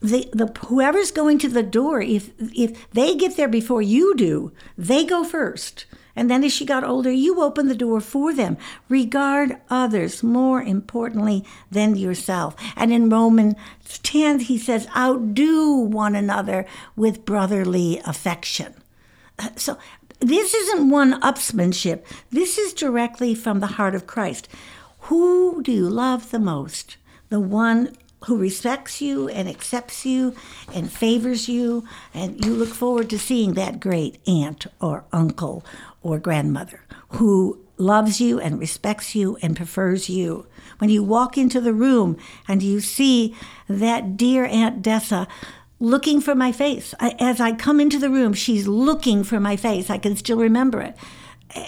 The, 0.00 0.30
the 0.32 0.50
whoever's 0.68 1.10
going 1.10 1.38
to 1.40 1.48
the 1.48 1.62
door, 1.62 2.00
if 2.00 2.30
if 2.38 2.90
they 2.92 3.14
get 3.14 3.36
there 3.36 3.48
before 3.48 3.82
you 3.82 4.16
do, 4.16 4.50
they 4.78 5.04
go 5.04 5.24
first. 5.24 5.84
And 6.14 6.30
then 6.30 6.44
as 6.44 6.52
she 6.52 6.64
got 6.64 6.84
older, 6.84 7.10
you 7.10 7.40
opened 7.40 7.70
the 7.70 7.74
door 7.74 8.00
for 8.00 8.32
them. 8.32 8.56
Regard 8.88 9.56
others 9.70 10.22
more 10.22 10.62
importantly 10.62 11.44
than 11.70 11.96
yourself. 11.96 12.54
And 12.76 12.92
in 12.92 13.08
Romans 13.08 13.56
10, 14.02 14.40
he 14.40 14.58
says, 14.58 14.88
outdo 14.96 15.74
one 15.74 16.14
another 16.14 16.66
with 16.96 17.24
brotherly 17.24 18.00
affection. 18.04 18.74
Uh, 19.38 19.48
so 19.56 19.78
this 20.20 20.54
isn't 20.54 20.90
one 20.90 21.20
upsmanship. 21.20 22.04
This 22.30 22.58
is 22.58 22.74
directly 22.74 23.34
from 23.34 23.60
the 23.60 23.66
heart 23.66 23.94
of 23.94 24.06
Christ. 24.06 24.48
Who 25.06 25.62
do 25.62 25.72
you 25.72 25.88
love 25.88 26.30
the 26.30 26.38
most? 26.38 26.96
The 27.28 27.40
one 27.40 27.96
who 28.26 28.36
respects 28.36 29.00
you 29.00 29.28
and 29.28 29.48
accepts 29.48 30.06
you 30.06 30.34
and 30.72 30.92
favors 30.92 31.48
you, 31.48 31.84
and 32.14 32.44
you 32.44 32.54
look 32.54 32.68
forward 32.68 33.10
to 33.10 33.18
seeing 33.18 33.54
that 33.54 33.80
great 33.80 34.18
aunt 34.28 34.66
or 34.80 35.04
uncle 35.12 35.64
or 36.02 36.18
grandmother 36.18 36.84
who 37.10 37.58
loves 37.78 38.20
you 38.20 38.38
and 38.38 38.58
respects 38.58 39.14
you 39.14 39.36
and 39.42 39.56
prefers 39.56 40.08
you. 40.08 40.46
When 40.78 40.90
you 40.90 41.02
walk 41.02 41.36
into 41.36 41.60
the 41.60 41.72
room 41.72 42.16
and 42.46 42.62
you 42.62 42.80
see 42.80 43.34
that 43.68 44.16
dear 44.16 44.44
Aunt 44.44 44.82
Dessa 44.82 45.26
looking 45.80 46.20
for 46.20 46.34
my 46.34 46.52
face, 46.52 46.94
I, 47.00 47.14
as 47.18 47.40
I 47.40 47.52
come 47.52 47.80
into 47.80 47.98
the 47.98 48.10
room, 48.10 48.34
she's 48.34 48.68
looking 48.68 49.24
for 49.24 49.40
my 49.40 49.56
face. 49.56 49.90
I 49.90 49.98
can 49.98 50.16
still 50.16 50.38
remember 50.38 50.80
it. 50.80 50.96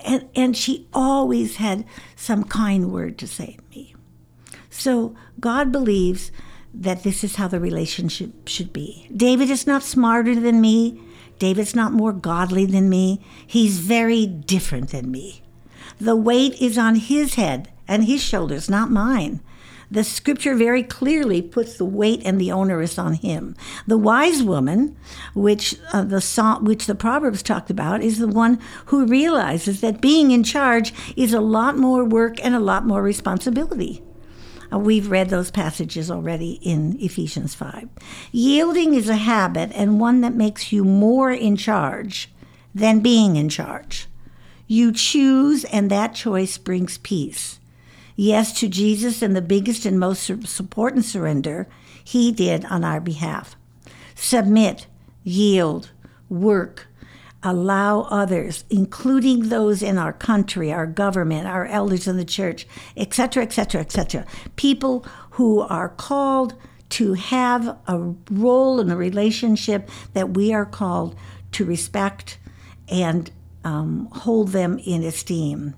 And, 0.05 0.29
and 0.35 0.57
she 0.57 0.87
always 0.93 1.57
had 1.57 1.85
some 2.17 2.45
kind 2.45 2.91
word 2.91 3.19
to 3.19 3.27
say 3.27 3.57
to 3.59 3.77
me. 3.77 3.95
So 4.71 5.15
God 5.41 5.71
believes 5.73 6.33
that 6.73 7.03
this 7.03 7.23
is 7.23 7.37
how 7.37 7.49
the 7.49 7.61
relationship 7.61 8.49
should 8.49 8.73
be. 8.73 9.09
David 9.15 9.51
is 9.51 9.67
not 9.67 9.83
smarter 9.83 10.35
than 10.35 10.61
me. 10.61 11.01
David's 11.39 11.75
not 11.75 11.93
more 11.93 12.13
godly 12.13 12.67
than 12.67 12.89
me. 12.89 13.21
He's 13.47 13.79
very 13.79 14.27
different 14.27 14.91
than 14.91 15.11
me. 15.11 15.43
The 16.01 16.17
weight 16.17 16.61
is 16.61 16.79
on 16.79 16.97
his 16.97 17.35
head 17.35 17.71
and 17.87 18.05
his 18.05 18.23
shoulders, 18.23 18.69
not 18.69 18.91
mine. 18.91 19.41
The 19.91 20.03
scripture 20.03 20.55
very 20.55 20.83
clearly 20.83 21.43
puts 21.43 21.77
the 21.77 21.85
weight 21.85 22.23
and 22.25 22.41
the 22.41 22.51
onerous 22.51 22.99
on 22.99 23.15
him. 23.15 23.55
The 23.87 23.99
wise 23.99 24.43
woman, 24.43 24.97
which 25.35 25.77
uh, 25.93 26.03
the 26.03 26.59
which 26.63 26.87
the 26.87 26.95
Proverbs 26.95 27.43
talked 27.43 27.71
about, 27.71 28.03
is 28.03 28.19
the 28.19 28.27
one 28.27 28.59
who 28.87 29.07
realizes 29.07 29.81
that 29.83 30.01
being 30.01 30.31
in 30.31 30.43
charge 30.43 30.93
is 31.17 31.33
a 31.33 31.41
lot 31.41 31.77
more 31.77 32.05
work 32.05 32.43
and 32.45 32.55
a 32.55 32.61
lot 32.61 32.87
more 32.87 33.03
responsibility. 33.03 34.03
Uh, 34.75 34.79
we've 34.79 35.11
read 35.11 35.29
those 35.29 35.51
passages 35.51 36.11
already 36.11 36.53
in 36.63 36.97
Ephesians 37.01 37.55
5. 37.55 37.89
Yielding 38.33 38.95
is 38.95 39.09
a 39.09 39.17
habit 39.17 39.71
and 39.75 40.01
one 40.01 40.21
that 40.23 40.35
makes 40.35 40.73
you 40.73 40.85
more 40.85 41.31
in 41.31 41.57
charge 41.57 42.33
than 42.75 43.01
being 43.01 43.37
in 43.37 43.49
charge. 43.49 44.07
You 44.67 44.93
choose, 44.93 45.65
and 45.67 45.91
that 45.91 46.15
choice 46.15 46.59
brings 46.59 46.99
peace. 46.99 47.61
Yes 48.17 48.59
to 48.61 48.69
Jesus 48.69 49.23
and 49.23 49.37
the 49.37 49.43
biggest 49.43 49.85
and 49.85 49.99
most 49.99 50.31
important 50.31 51.05
surrender 51.05 51.69
he 52.03 52.33
did 52.33 52.65
on 52.67 52.85
our 52.85 53.01
behalf. 53.01 53.57
Submit, 54.15 54.87
yield, 55.23 55.91
work, 56.29 56.89
allow 57.45 58.03
others, 58.11 58.65
including 58.71 59.49
those 59.49 59.83
in 59.83 59.99
our 59.99 60.13
country, 60.13 60.73
our 60.73 60.87
government, 60.87 61.47
our 61.47 61.67
elders 61.67 62.09
in 62.09 62.17
the 62.17 62.25
church, 62.25 62.67
etc., 62.97 63.43
etc., 63.43 63.81
etc., 63.81 64.27
people 64.57 65.05
who 65.31 65.61
are 65.61 65.91
called 65.91 66.55
to 66.89 67.15
have 67.15 67.77
a 67.87 68.15
role 68.31 68.81
in 68.81 68.91
a 68.91 68.97
relationship 68.97 69.89
that 70.15 70.31
we 70.31 70.53
are 70.53 70.67
called 70.67 71.15
to 71.53 71.65
respect 71.65 72.39
and 72.89 73.31
um, 73.65 74.09
hold 74.13 74.49
them 74.49 74.79
in 74.85 75.03
esteem. 75.03 75.75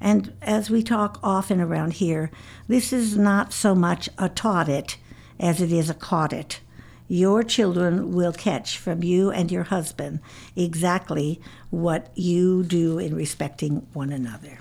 And 0.00 0.32
as 0.42 0.70
we 0.70 0.82
talk 0.82 1.18
often 1.22 1.60
around 1.60 1.94
here, 1.94 2.30
this 2.68 2.92
is 2.92 3.16
not 3.16 3.52
so 3.52 3.74
much 3.74 4.08
a 4.18 4.28
taught 4.28 4.68
it 4.68 4.96
as 5.40 5.60
it 5.60 5.72
is 5.72 5.90
a 5.90 5.94
caught 5.94 6.32
it 6.32 6.60
your 7.08 7.42
children 7.42 8.12
will 8.12 8.32
catch 8.32 8.78
from 8.78 9.02
you 9.02 9.30
and 9.30 9.50
your 9.50 9.64
husband 9.64 10.20
exactly 10.54 11.40
what 11.70 12.10
you 12.14 12.62
do 12.62 12.98
in 12.98 13.14
respecting 13.14 13.86
one 13.92 14.12
another. 14.12 14.58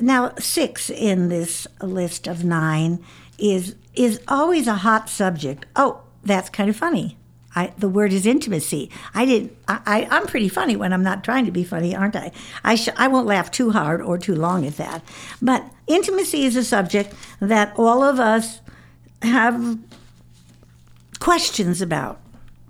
Now, 0.00 0.34
six 0.38 0.88
in 0.88 1.28
this 1.28 1.66
list 1.82 2.26
of 2.26 2.42
nine 2.42 3.04
is 3.38 3.76
is 3.94 4.20
always 4.28 4.66
a 4.66 4.76
hot 4.76 5.08
subject. 5.10 5.66
Oh, 5.76 6.00
that's 6.24 6.48
kind 6.48 6.70
of 6.70 6.76
funny. 6.76 7.18
I, 7.54 7.72
the 7.76 7.88
word 7.88 8.12
is 8.12 8.26
intimacy. 8.26 8.90
I 9.12 9.24
didn't. 9.24 9.56
I, 9.66 10.06
I, 10.10 10.16
am 10.16 10.26
pretty 10.26 10.48
funny 10.48 10.76
when 10.76 10.92
I'm 10.92 11.02
not 11.02 11.24
trying 11.24 11.46
to 11.46 11.50
be 11.50 11.64
funny, 11.64 11.96
aren't 11.96 12.14
I? 12.14 12.30
I, 12.62 12.76
sh- 12.76 12.90
I 12.96 13.08
won't 13.08 13.26
laugh 13.26 13.50
too 13.50 13.72
hard 13.72 14.00
or 14.00 14.18
too 14.18 14.36
long 14.36 14.64
at 14.64 14.76
that. 14.76 15.02
But 15.42 15.68
intimacy 15.88 16.44
is 16.44 16.54
a 16.54 16.62
subject 16.62 17.12
that 17.40 17.72
all 17.76 18.04
of 18.04 18.20
us 18.20 18.60
have 19.22 19.78
questions 21.20 21.80
about. 21.80 22.20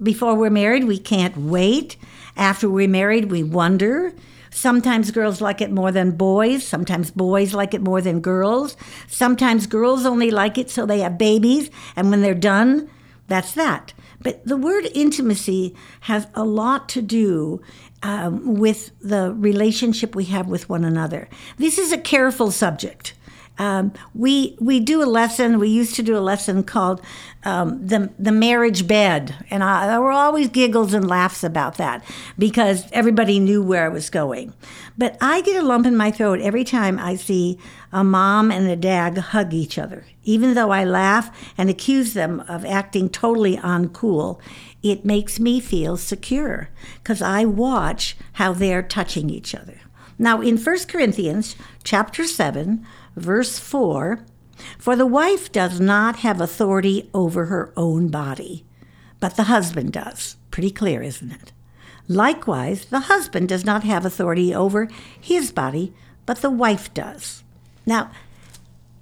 before 0.03 0.35
we're 0.35 0.51
married, 0.51 0.85
we 0.85 0.99
can't 0.99 1.37
wait. 1.37 1.97
After 2.37 2.69
we're 2.71 2.89
married, 2.89 3.31
we 3.31 3.43
wonder. 3.43 4.15
Sometimes 4.51 5.11
girls 5.11 5.41
like 5.41 5.61
it 5.61 5.71
more 5.71 5.93
than 5.93 6.13
boys. 6.13 6.67
Sometimes 6.67 7.11
boys 7.11 7.55
like 7.55 7.75
it 7.75 7.83
more 7.83 8.01
than 8.01 8.21
girls. 8.21 8.77
Sometimes 9.09 9.67
girls 9.67 10.07
only 10.07 10.31
like 10.31 10.59
it 10.59 10.71
so 10.71 10.87
they 10.87 11.01
have 11.01 11.19
babies, 11.19 11.71
and 11.97 12.11
when 12.11 12.23
they're 12.23 12.35
done, 12.35 12.89
that's 13.29 13.53
that. 13.53 13.93
But 14.23 14.45
the 14.45 14.57
word 14.57 14.89
intimacy 14.95 15.75
has 16.01 16.27
a 16.35 16.45
lot 16.45 16.89
to 16.91 17.03
do 17.03 17.63
um, 18.03 18.55
with 18.57 18.91
the 19.01 19.33
relationship 19.35 20.15
we 20.15 20.25
have 20.25 20.49
with 20.49 20.69
one 20.69 20.85
another. 20.85 21.29
This 21.59 21.79
is 21.79 21.93
a 21.93 21.99
careful 21.99 22.51
subject. 22.51 23.15
Um, 23.61 23.93
we 24.15 24.57
we 24.59 24.81
do 24.81 25.03
a 25.03 25.05
lesson. 25.05 25.59
We 25.59 25.69
used 25.69 25.95
to 25.97 26.03
do 26.03 26.17
a 26.17 26.19
lesson 26.19 26.65
called 26.65 27.03
um, 27.45 27.87
the 27.87 28.11
the 28.19 28.33
marriage 28.33 28.89
bed, 28.89 29.35
and 29.51 29.63
I, 29.63 29.87
there 29.87 30.01
were 30.01 30.13
always 30.13 30.49
giggles 30.49 30.95
and 30.95 31.07
laughs 31.07 31.45
about 31.45 31.77
that 31.77 32.03
because 32.39 32.89
everybody 32.91 33.39
knew 33.39 33.63
where 33.63 33.85
I 33.85 33.89
was 33.89 34.09
going. 34.09 34.55
But 34.97 35.19
I 35.21 35.43
get 35.43 35.63
a 35.63 35.67
lump 35.67 35.85
in 35.85 35.95
my 35.95 36.11
throat 36.11 36.41
every 36.41 36.65
time 36.65 36.99
I 36.99 37.17
see 37.17 37.59
a 37.93 38.03
mom 38.03 38.51
and 38.51 38.67
a 38.67 38.77
dad 38.77 39.19
hug 39.19 39.53
each 39.53 39.77
other, 39.77 40.07
even 40.25 40.55
though 40.55 40.71
I 40.71 40.85
laugh 40.85 41.31
and 41.59 41.69
accuse 41.69 42.15
them 42.15 42.41
of 42.49 42.65
acting 42.65 43.11
totally 43.11 43.59
uncool. 43.59 44.41
It 44.83 45.05
makes 45.05 45.39
me 45.39 45.61
feel 45.61 45.99
secure 45.99 46.71
because 47.03 47.21
I 47.21 47.45
watch 47.45 48.17
how 48.33 48.55
they're 48.55 48.83
touching 48.83 49.29
each 49.29 49.55
other. 49.55 49.80
Now, 50.21 50.43
in 50.43 50.59
1 50.59 50.79
Corinthians 50.87 51.57
chapter 51.83 52.27
7, 52.27 52.87
verse 53.17 53.59
4 53.59 54.21
For 54.77 54.95
the 54.95 55.07
wife 55.07 55.51
does 55.51 55.81
not 55.81 56.17
have 56.17 56.43
authority 56.43 57.09
over 57.15 57.47
her 57.47 57.73
own 57.75 58.09
body, 58.09 58.67
but 59.19 59.37
the 59.37 59.45
husband 59.45 59.95
does. 59.95 60.37
Pretty 60.51 60.71
clear, 60.71 61.03
isn't 61.03 61.33
it? 61.33 61.53
Likewise, 62.07 62.85
the 62.85 63.01
husband 63.01 63.49
does 63.49 63.65
not 63.65 63.83
have 63.85 64.05
authority 64.05 64.55
over 64.55 64.91
his 65.19 65.53
body, 65.53 65.95
but 66.27 66.43
the 66.43 66.51
wife 66.51 66.93
does. 66.93 67.43
Now, 67.87 68.11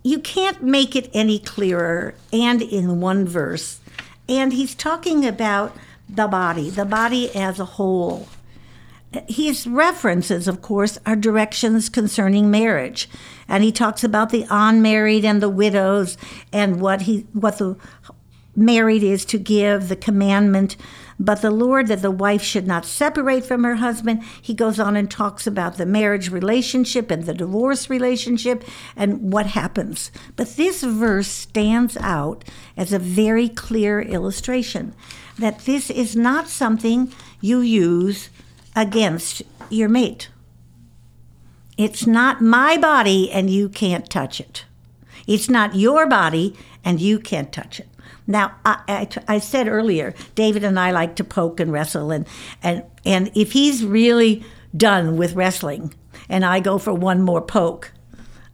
you 0.04 0.20
can't 0.20 0.62
make 0.62 0.94
it 0.94 1.10
any 1.12 1.40
clearer 1.40 2.14
and 2.32 2.62
in 2.62 3.00
one 3.00 3.26
verse. 3.26 3.80
And 4.28 4.52
he's 4.52 4.76
talking 4.76 5.26
about 5.26 5.76
the 6.08 6.28
body, 6.28 6.70
the 6.70 6.84
body 6.84 7.34
as 7.34 7.58
a 7.58 7.64
whole 7.64 8.28
his 9.26 9.66
references, 9.66 10.46
of 10.46 10.60
course, 10.60 10.98
are 11.06 11.16
directions 11.16 11.88
concerning 11.88 12.50
marriage, 12.50 13.08
and 13.48 13.64
he 13.64 13.72
talks 13.72 14.04
about 14.04 14.30
the 14.30 14.46
unmarried 14.50 15.24
and 15.24 15.42
the 15.42 15.48
widows, 15.48 16.18
and 16.52 16.80
what 16.80 17.02
he 17.02 17.26
what 17.32 17.58
the 17.58 17.76
married 18.54 19.02
is 19.02 19.24
to 19.24 19.38
give 19.38 19.88
the 19.88 19.96
commandment. 19.96 20.76
But 21.20 21.42
the 21.42 21.50
Lord 21.50 21.88
that 21.88 22.02
the 22.02 22.10
wife 22.10 22.42
should 22.42 22.66
not 22.66 22.84
separate 22.84 23.44
from 23.44 23.64
her 23.64 23.76
husband. 23.76 24.22
He 24.40 24.54
goes 24.54 24.78
on 24.78 24.96
and 24.96 25.10
talks 25.10 25.46
about 25.46 25.76
the 25.76 25.86
marriage 25.86 26.30
relationship 26.30 27.10
and 27.10 27.24
the 27.24 27.34
divorce 27.34 27.90
relationship 27.90 28.62
and 28.94 29.32
what 29.32 29.46
happens. 29.46 30.12
But 30.36 30.56
this 30.56 30.82
verse 30.82 31.28
stands 31.28 31.96
out 31.96 32.44
as 32.76 32.92
a 32.92 33.00
very 33.00 33.48
clear 33.48 34.00
illustration 34.00 34.94
that 35.38 35.60
this 35.60 35.90
is 35.90 36.14
not 36.14 36.48
something 36.48 37.12
you 37.40 37.60
use 37.60 38.28
against 38.78 39.42
your 39.70 39.88
mate. 39.88 40.28
It's 41.76 42.06
not 42.06 42.40
my 42.40 42.76
body 42.76 43.28
and 43.30 43.50
you 43.50 43.68
can't 43.68 44.08
touch 44.08 44.40
it. 44.40 44.64
It's 45.26 45.50
not 45.50 45.74
your 45.74 46.06
body 46.06 46.56
and 46.84 47.00
you 47.00 47.18
can't 47.18 47.52
touch 47.52 47.80
it. 47.80 47.88
Now, 48.26 48.54
I, 48.64 48.78
I, 48.88 49.08
I, 49.26 49.38
said 49.40 49.66
earlier, 49.66 50.14
David 50.34 50.62
and 50.62 50.78
I 50.78 50.92
like 50.92 51.16
to 51.16 51.24
poke 51.24 51.60
and 51.60 51.72
wrestle, 51.72 52.10
and, 52.10 52.26
and, 52.62 52.84
and 53.04 53.30
if 53.34 53.52
he's 53.52 53.84
really 53.84 54.44
done 54.76 55.16
with 55.16 55.34
wrestling 55.34 55.94
and 56.28 56.44
I 56.44 56.60
go 56.60 56.78
for 56.78 56.92
one 56.92 57.22
more 57.22 57.40
poke, 57.40 57.90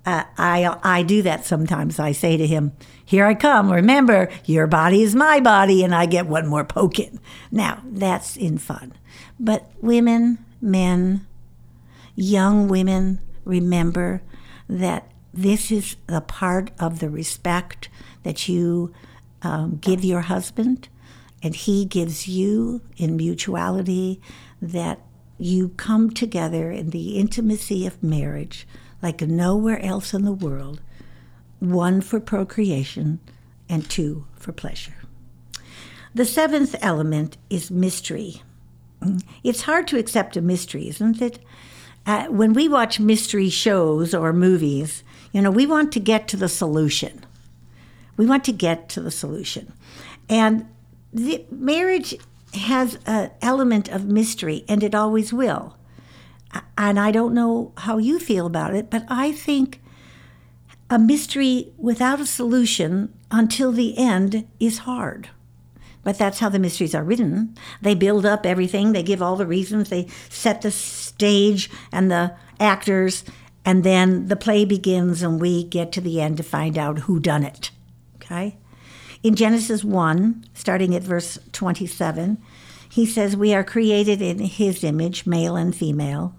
I, 0.07 0.77
I 0.83 1.03
do 1.03 1.23
that 1.23 1.47
sometimes. 1.47 1.99
I 1.99 2.13
say 2.13 2.37
to 2.37 2.47
him, 2.47 2.73
Here 3.05 3.25
I 3.25 3.35
come. 3.35 3.73
Remember, 3.73 4.31
your 4.45 4.67
body 4.67 5.03
is 5.03 5.15
my 5.15 5.41
body, 5.41 5.83
and 5.83 5.95
I 5.95 6.07
get 6.07 6.27
one 6.27 6.47
more 6.47 6.65
poke 6.65 6.99
in. 6.99 7.21
Now, 7.51 7.83
that's 7.87 8.37
in 8.37 8.59
fun. 8.59 8.93
But 9.41 9.71
women, 9.81 10.45
men, 10.61 11.27
young 12.15 12.69
women, 12.69 13.21
remember 13.45 14.23
that 14.69 15.11
this 15.33 15.71
is 15.71 15.97
the 16.07 16.21
part 16.21 16.71
of 16.79 17.01
the 17.01 17.11
respect 17.11 17.89
that 18.23 18.49
you 18.49 18.93
um, 19.43 19.79
give 19.81 20.05
your 20.05 20.23
husband, 20.23 20.89
and 21.43 21.55
he 21.55 21.85
gives 21.85 22.29
you 22.29 22.83
in 22.97 23.17
mutuality 23.17 24.21
that 24.61 25.01
you 25.39 25.71
come 25.71 26.11
together 26.11 26.71
in 26.71 26.91
the 26.91 27.19
intimacy 27.19 27.87
of 27.87 28.03
marriage 28.03 28.67
like 29.05 29.21
nowhere 29.21 29.79
else 29.85 30.15
in 30.15 30.25
the 30.25 30.33
world 30.33 30.81
one 31.61 32.01
for 32.01 32.19
procreation 32.19 33.21
and 33.69 33.89
two 33.89 34.25
for 34.35 34.51
pleasure. 34.51 34.97
The 36.15 36.25
seventh 36.25 36.75
element 36.81 37.37
is 37.51 37.71
mystery. 37.71 38.43
It's 39.43 39.63
hard 39.63 39.87
to 39.89 39.99
accept 39.99 40.37
a 40.37 40.41
mystery, 40.41 40.89
isn't 40.89 41.21
it? 41.21 41.39
Uh, 42.07 42.27
when 42.27 42.55
we 42.55 42.67
watch 42.67 42.99
mystery 42.99 43.51
shows 43.51 44.15
or 44.15 44.33
movies, 44.33 45.03
you 45.33 45.43
know, 45.43 45.51
we 45.51 45.67
want 45.67 45.93
to 45.93 46.01
get 46.01 46.27
to 46.29 46.37
the 46.37 46.49
solution. 46.49 47.25
We 48.17 48.27
want 48.27 48.45
to 48.45 48.53
get 48.53 48.89
to 48.91 49.03
the 49.03 49.11
solution. 49.11 49.73
And 50.29 50.67
the 51.13 51.45
marriage 51.51 52.15
has 52.55 52.99
an 53.05 53.33
element 53.43 53.89
of 53.89 54.07
mystery, 54.07 54.65
and 54.67 54.83
it 54.83 54.95
always 54.95 55.33
will. 55.33 55.77
And 56.77 56.99
I 56.99 57.11
don't 57.11 57.35
know 57.35 57.73
how 57.79 57.99
you 57.99 58.19
feel 58.19 58.47
about 58.47 58.75
it, 58.75 58.91
but 58.91 59.05
I 59.09 59.33
think 59.33 59.81
a 60.91 60.99
mystery 60.99 61.73
without 61.77 62.21
a 62.21 62.27
solution 62.27 63.13
until 63.31 63.73
the 63.73 63.97
end 63.97 64.47
is 64.61 64.79
hard. 64.79 65.31
But 66.03 66.19
that's 66.19 66.39
how 66.39 66.51
the 66.51 66.59
mysteries 66.59 66.95
are 66.95 67.03
written. 67.03 67.57
They 67.81 67.95
build 67.95 68.27
up 68.27 68.45
everything, 68.45 68.93
they 68.93 69.03
give 69.03 69.23
all 69.23 69.37
the 69.37 69.47
reasons, 69.47 69.89
they 69.89 70.09
set 70.29 70.61
the 70.61 70.71
stage 70.71 71.71
and 71.91 72.11
the 72.11 72.35
actors, 72.61 73.25
and 73.65 73.83
then 73.83 74.27
the 74.29 74.37
play 74.37 74.65
begins 74.65 75.23
and 75.23 75.41
we 75.41 75.65
get 75.65 75.91
to 75.93 76.01
the 76.01 76.21
end 76.21 76.37
to 76.37 76.43
find 76.43 76.77
out 76.77 77.01
who 77.01 77.19
done 77.19 77.43
it. 77.43 77.71
Okay? 78.17 78.59
In 79.23 79.35
Genesis 79.35 79.83
1, 79.83 80.45
starting 80.53 80.95
at 80.95 81.03
verse 81.03 81.39
27, 81.53 82.37
he 82.91 83.07
says, 83.07 83.37
We 83.37 83.55
are 83.55 83.65
created 83.65 84.21
in 84.21 84.39
his 84.39 84.85
image, 84.85 85.27
male 85.27 85.57
and 85.57 85.75
female. 85.75 86.35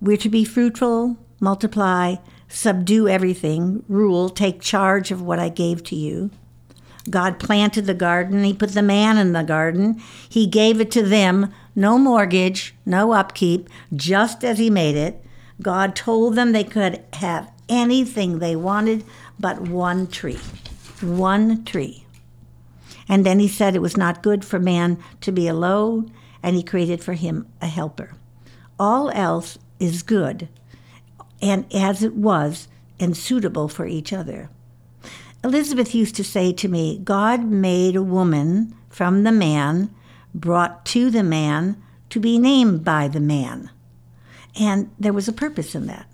We're 0.00 0.16
to 0.18 0.28
be 0.28 0.44
fruitful, 0.44 1.16
multiply, 1.40 2.16
subdue 2.48 3.08
everything, 3.08 3.84
rule, 3.88 4.28
take 4.28 4.60
charge 4.60 5.10
of 5.10 5.22
what 5.22 5.38
I 5.38 5.48
gave 5.48 5.82
to 5.84 5.96
you. 5.96 6.30
God 7.08 7.38
planted 7.38 7.86
the 7.86 7.94
garden. 7.94 8.44
He 8.44 8.52
put 8.52 8.70
the 8.70 8.82
man 8.82 9.16
in 9.16 9.32
the 9.32 9.42
garden. 9.42 10.02
He 10.28 10.46
gave 10.46 10.80
it 10.80 10.90
to 10.92 11.02
them, 11.02 11.52
no 11.74 11.98
mortgage, 11.98 12.74
no 12.84 13.12
upkeep, 13.12 13.68
just 13.94 14.44
as 14.44 14.58
He 14.58 14.70
made 14.70 14.96
it. 14.96 15.24
God 15.62 15.94
told 15.94 16.34
them 16.34 16.52
they 16.52 16.64
could 16.64 17.02
have 17.14 17.50
anything 17.68 18.38
they 18.38 18.56
wanted 18.56 19.04
but 19.38 19.60
one 19.60 20.06
tree. 20.06 20.40
One 21.00 21.64
tree. 21.64 22.06
And 23.08 23.24
then 23.24 23.38
He 23.38 23.48
said 23.48 23.74
it 23.74 23.82
was 23.82 23.96
not 23.96 24.22
good 24.22 24.44
for 24.44 24.58
man 24.58 24.98
to 25.20 25.32
be 25.32 25.46
alone, 25.46 26.12
and 26.42 26.56
He 26.56 26.62
created 26.62 27.02
for 27.02 27.14
him 27.14 27.46
a 27.62 27.66
helper. 27.66 28.12
All 28.78 29.10
else 29.10 29.58
is 29.78 30.02
good, 30.02 30.48
and 31.40 31.66
as 31.74 32.02
it 32.02 32.14
was, 32.14 32.68
and 32.98 33.16
suitable 33.16 33.68
for 33.68 33.86
each 33.86 34.12
other. 34.12 34.48
Elisabeth 35.44 35.94
used 35.94 36.16
to 36.16 36.24
say 36.24 36.52
to 36.52 36.68
me, 36.68 36.98
God 36.98 37.44
made 37.44 37.94
a 37.94 38.02
woman 38.02 38.74
from 38.88 39.22
the 39.22 39.32
man, 39.32 39.94
brought 40.34 40.84
to 40.86 41.10
the 41.10 41.22
man, 41.22 41.80
to 42.10 42.18
be 42.18 42.38
named 42.38 42.84
by 42.84 43.08
the 43.08 43.20
man. 43.20 43.70
And 44.58 44.90
there 44.98 45.12
was 45.12 45.28
a 45.28 45.32
purpose 45.32 45.74
in 45.74 45.86
that. 45.86 46.06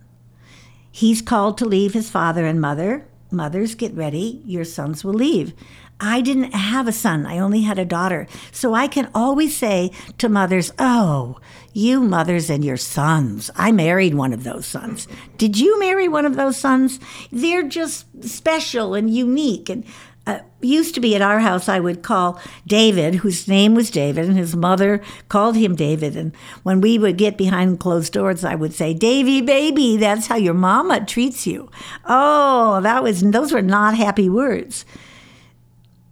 He's 0.90 1.22
called 1.22 1.56
to 1.58 1.64
leave 1.64 1.94
his 1.94 2.10
father 2.10 2.44
and 2.44 2.60
mother. 2.60 3.06
Mothers, 3.32 3.74
get 3.74 3.94
ready, 3.94 4.42
your 4.44 4.64
sons 4.64 5.04
will 5.04 5.14
leave. 5.14 5.54
I 5.98 6.20
didn't 6.20 6.52
have 6.52 6.88
a 6.88 6.92
son, 6.92 7.26
I 7.26 7.38
only 7.38 7.62
had 7.62 7.78
a 7.78 7.84
daughter. 7.84 8.26
So 8.50 8.74
I 8.74 8.88
can 8.88 9.08
always 9.14 9.56
say 9.56 9.92
to 10.18 10.28
mothers, 10.28 10.72
Oh, 10.78 11.38
you 11.72 12.00
mothers 12.00 12.50
and 12.50 12.64
your 12.64 12.76
sons. 12.76 13.50
I 13.56 13.70
married 13.72 14.14
one 14.14 14.32
of 14.32 14.42
those 14.42 14.66
sons. 14.66 15.06
Did 15.38 15.58
you 15.58 15.78
marry 15.78 16.08
one 16.08 16.26
of 16.26 16.34
those 16.34 16.56
sons? 16.56 16.98
They're 17.30 17.62
just 17.62 18.24
special 18.24 18.94
and 18.94 19.14
unique. 19.14 19.70
And 19.70 19.84
uh, 20.26 20.40
used 20.60 20.94
to 20.94 21.00
be 21.00 21.14
at 21.14 21.22
our 21.22 21.40
house, 21.40 21.68
I 21.68 21.80
would 21.80 22.02
call 22.02 22.40
David, 22.66 23.16
whose 23.16 23.48
name 23.48 23.74
was 23.74 23.90
David, 23.90 24.26
and 24.26 24.36
his 24.36 24.54
mother 24.54 25.02
called 25.28 25.56
him 25.56 25.74
David. 25.74 26.16
And 26.16 26.34
when 26.62 26.80
we 26.80 26.98
would 26.98 27.18
get 27.18 27.36
behind 27.36 27.80
closed 27.80 28.12
doors, 28.12 28.44
I 28.44 28.54
would 28.54 28.72
say, 28.72 28.94
Davy, 28.94 29.40
baby, 29.40 29.96
that's 29.96 30.28
how 30.28 30.36
your 30.36 30.54
mama 30.54 31.04
treats 31.04 31.46
you. 31.46 31.70
Oh, 32.04 32.80
that 32.82 33.02
was, 33.02 33.22
those 33.22 33.52
were 33.52 33.62
not 33.62 33.96
happy 33.96 34.28
words 34.28 34.84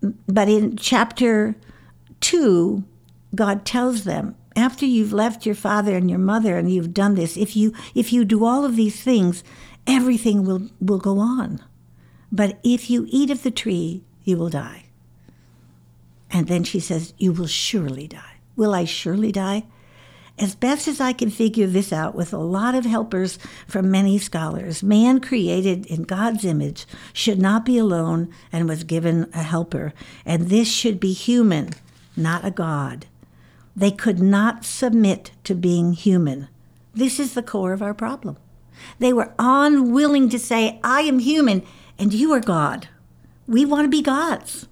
but 0.00 0.48
in 0.48 0.76
chapter 0.76 1.54
2 2.20 2.84
God 3.34 3.64
tells 3.64 4.04
them, 4.04 4.34
after 4.56 4.84
you've 4.84 5.12
left 5.12 5.46
your 5.46 5.54
father 5.54 5.94
and 5.94 6.10
your 6.10 6.18
mother 6.18 6.58
and 6.58 6.72
you've 6.72 6.92
done 6.92 7.14
this, 7.14 7.36
if 7.36 7.54
you 7.54 7.72
if 7.94 8.12
you 8.12 8.24
do 8.24 8.44
all 8.44 8.64
of 8.64 8.74
these 8.74 9.00
things, 9.00 9.44
everything 9.86 10.44
will, 10.44 10.68
will 10.80 10.98
go 10.98 11.20
on. 11.20 11.62
But 12.32 12.58
if 12.62 12.90
you 12.90 13.06
eat 13.08 13.30
of 13.30 13.42
the 13.42 13.50
tree, 13.50 14.02
you 14.24 14.36
will 14.36 14.50
die. 14.50 14.84
And 16.30 16.46
then 16.46 16.64
she 16.64 16.80
says, 16.80 17.12
You 17.18 17.32
will 17.32 17.46
surely 17.46 18.06
die. 18.06 18.36
Will 18.56 18.74
I 18.74 18.84
surely 18.84 19.32
die? 19.32 19.64
As 20.38 20.54
best 20.54 20.88
as 20.88 21.00
I 21.00 21.12
can 21.12 21.28
figure 21.28 21.66
this 21.66 21.92
out 21.92 22.14
with 22.14 22.32
a 22.32 22.38
lot 22.38 22.74
of 22.74 22.86
helpers 22.86 23.38
from 23.66 23.90
many 23.90 24.16
scholars, 24.16 24.82
man 24.82 25.20
created 25.20 25.84
in 25.86 26.04
God's 26.04 26.46
image 26.46 26.86
should 27.12 27.38
not 27.38 27.66
be 27.66 27.76
alone 27.76 28.32
and 28.50 28.66
was 28.66 28.84
given 28.84 29.28
a 29.34 29.42
helper. 29.42 29.92
And 30.24 30.48
this 30.48 30.66
should 30.66 30.98
be 30.98 31.12
human, 31.12 31.70
not 32.16 32.44
a 32.44 32.50
God. 32.50 33.06
They 33.76 33.90
could 33.90 34.18
not 34.18 34.64
submit 34.64 35.32
to 35.44 35.54
being 35.54 35.92
human. 35.92 36.48
This 36.94 37.20
is 37.20 37.34
the 37.34 37.42
core 37.42 37.74
of 37.74 37.82
our 37.82 37.94
problem. 37.94 38.38
They 38.98 39.12
were 39.12 39.34
unwilling 39.38 40.30
to 40.30 40.38
say, 40.38 40.80
I 40.82 41.02
am 41.02 41.18
human 41.18 41.62
and 42.00 42.14
you 42.14 42.32
are 42.32 42.40
God. 42.40 42.88
We 43.46 43.66
want 43.66 43.84
to 43.84 43.90
be 43.90 44.00
gods. 44.00 44.66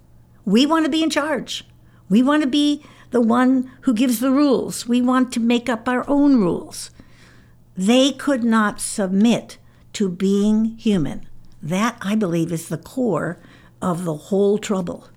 We 0.45 0.65
want 0.65 0.85
to 0.85 0.91
be 0.91 1.03
in 1.03 1.11
charge. 1.11 1.63
We 2.09 2.23
want 2.23 2.41
to 2.41 2.49
be 2.49 2.83
the 3.11 3.21
one 3.21 3.71
who 3.81 3.93
gives 3.93 4.19
the 4.19 4.31
rules. 4.31 4.87
We 4.87 4.99
want 4.99 5.31
to 5.33 5.39
make 5.39 5.69
up 5.69 5.87
our 5.87 6.03
own 6.09 6.37
rules. 6.37 6.89
They 7.77 8.11
could 8.11 8.43
not 8.43 8.81
submit 8.81 9.59
to 9.93 10.09
being 10.09 10.77
human. 10.77 11.27
That, 11.61 11.97
I 12.01 12.15
believe, 12.15 12.51
is 12.51 12.67
the 12.67 12.77
core 12.77 13.39
of 13.79 14.05
the 14.05 14.15
whole 14.15 14.57
trouble. 14.57 15.07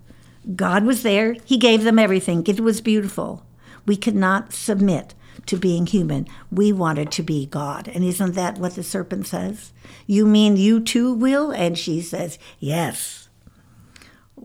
God 0.54 0.84
was 0.84 1.02
there, 1.02 1.36
He 1.46 1.56
gave 1.56 1.82
them 1.82 1.98
everything, 1.98 2.46
it 2.46 2.60
was 2.60 2.82
beautiful. 2.82 3.46
We 3.86 3.96
could 3.96 4.14
not 4.14 4.52
submit 4.52 5.14
to 5.46 5.56
being 5.56 5.86
human. 5.86 6.26
We 6.50 6.72
wanted 6.72 7.10
to 7.12 7.22
be 7.22 7.46
God. 7.46 7.88
And 7.88 8.04
isn't 8.04 8.34
that 8.34 8.58
what 8.58 8.74
the 8.74 8.82
serpent 8.82 9.26
says? 9.26 9.72
You 10.06 10.26
mean 10.26 10.56
you 10.56 10.80
too 10.80 11.12
will? 11.12 11.50
And 11.50 11.78
she 11.78 12.00
says, 12.00 12.38
Yes 12.58 13.22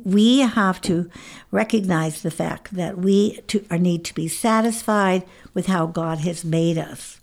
we 0.04 0.40
have 0.40 0.80
to 0.82 1.10
recognize 1.52 2.22
the 2.22 2.32
fact 2.32 2.74
that 2.76 2.98
we 2.98 3.40
to, 3.48 3.66
need 3.78 4.06
to 4.06 4.14
be 4.14 4.28
satisfied 4.28 5.26
with 5.54 5.68
how 5.68 5.88
God 5.88 6.20
has 6.20 6.46
made 6.46 6.78
us. 6.78 7.20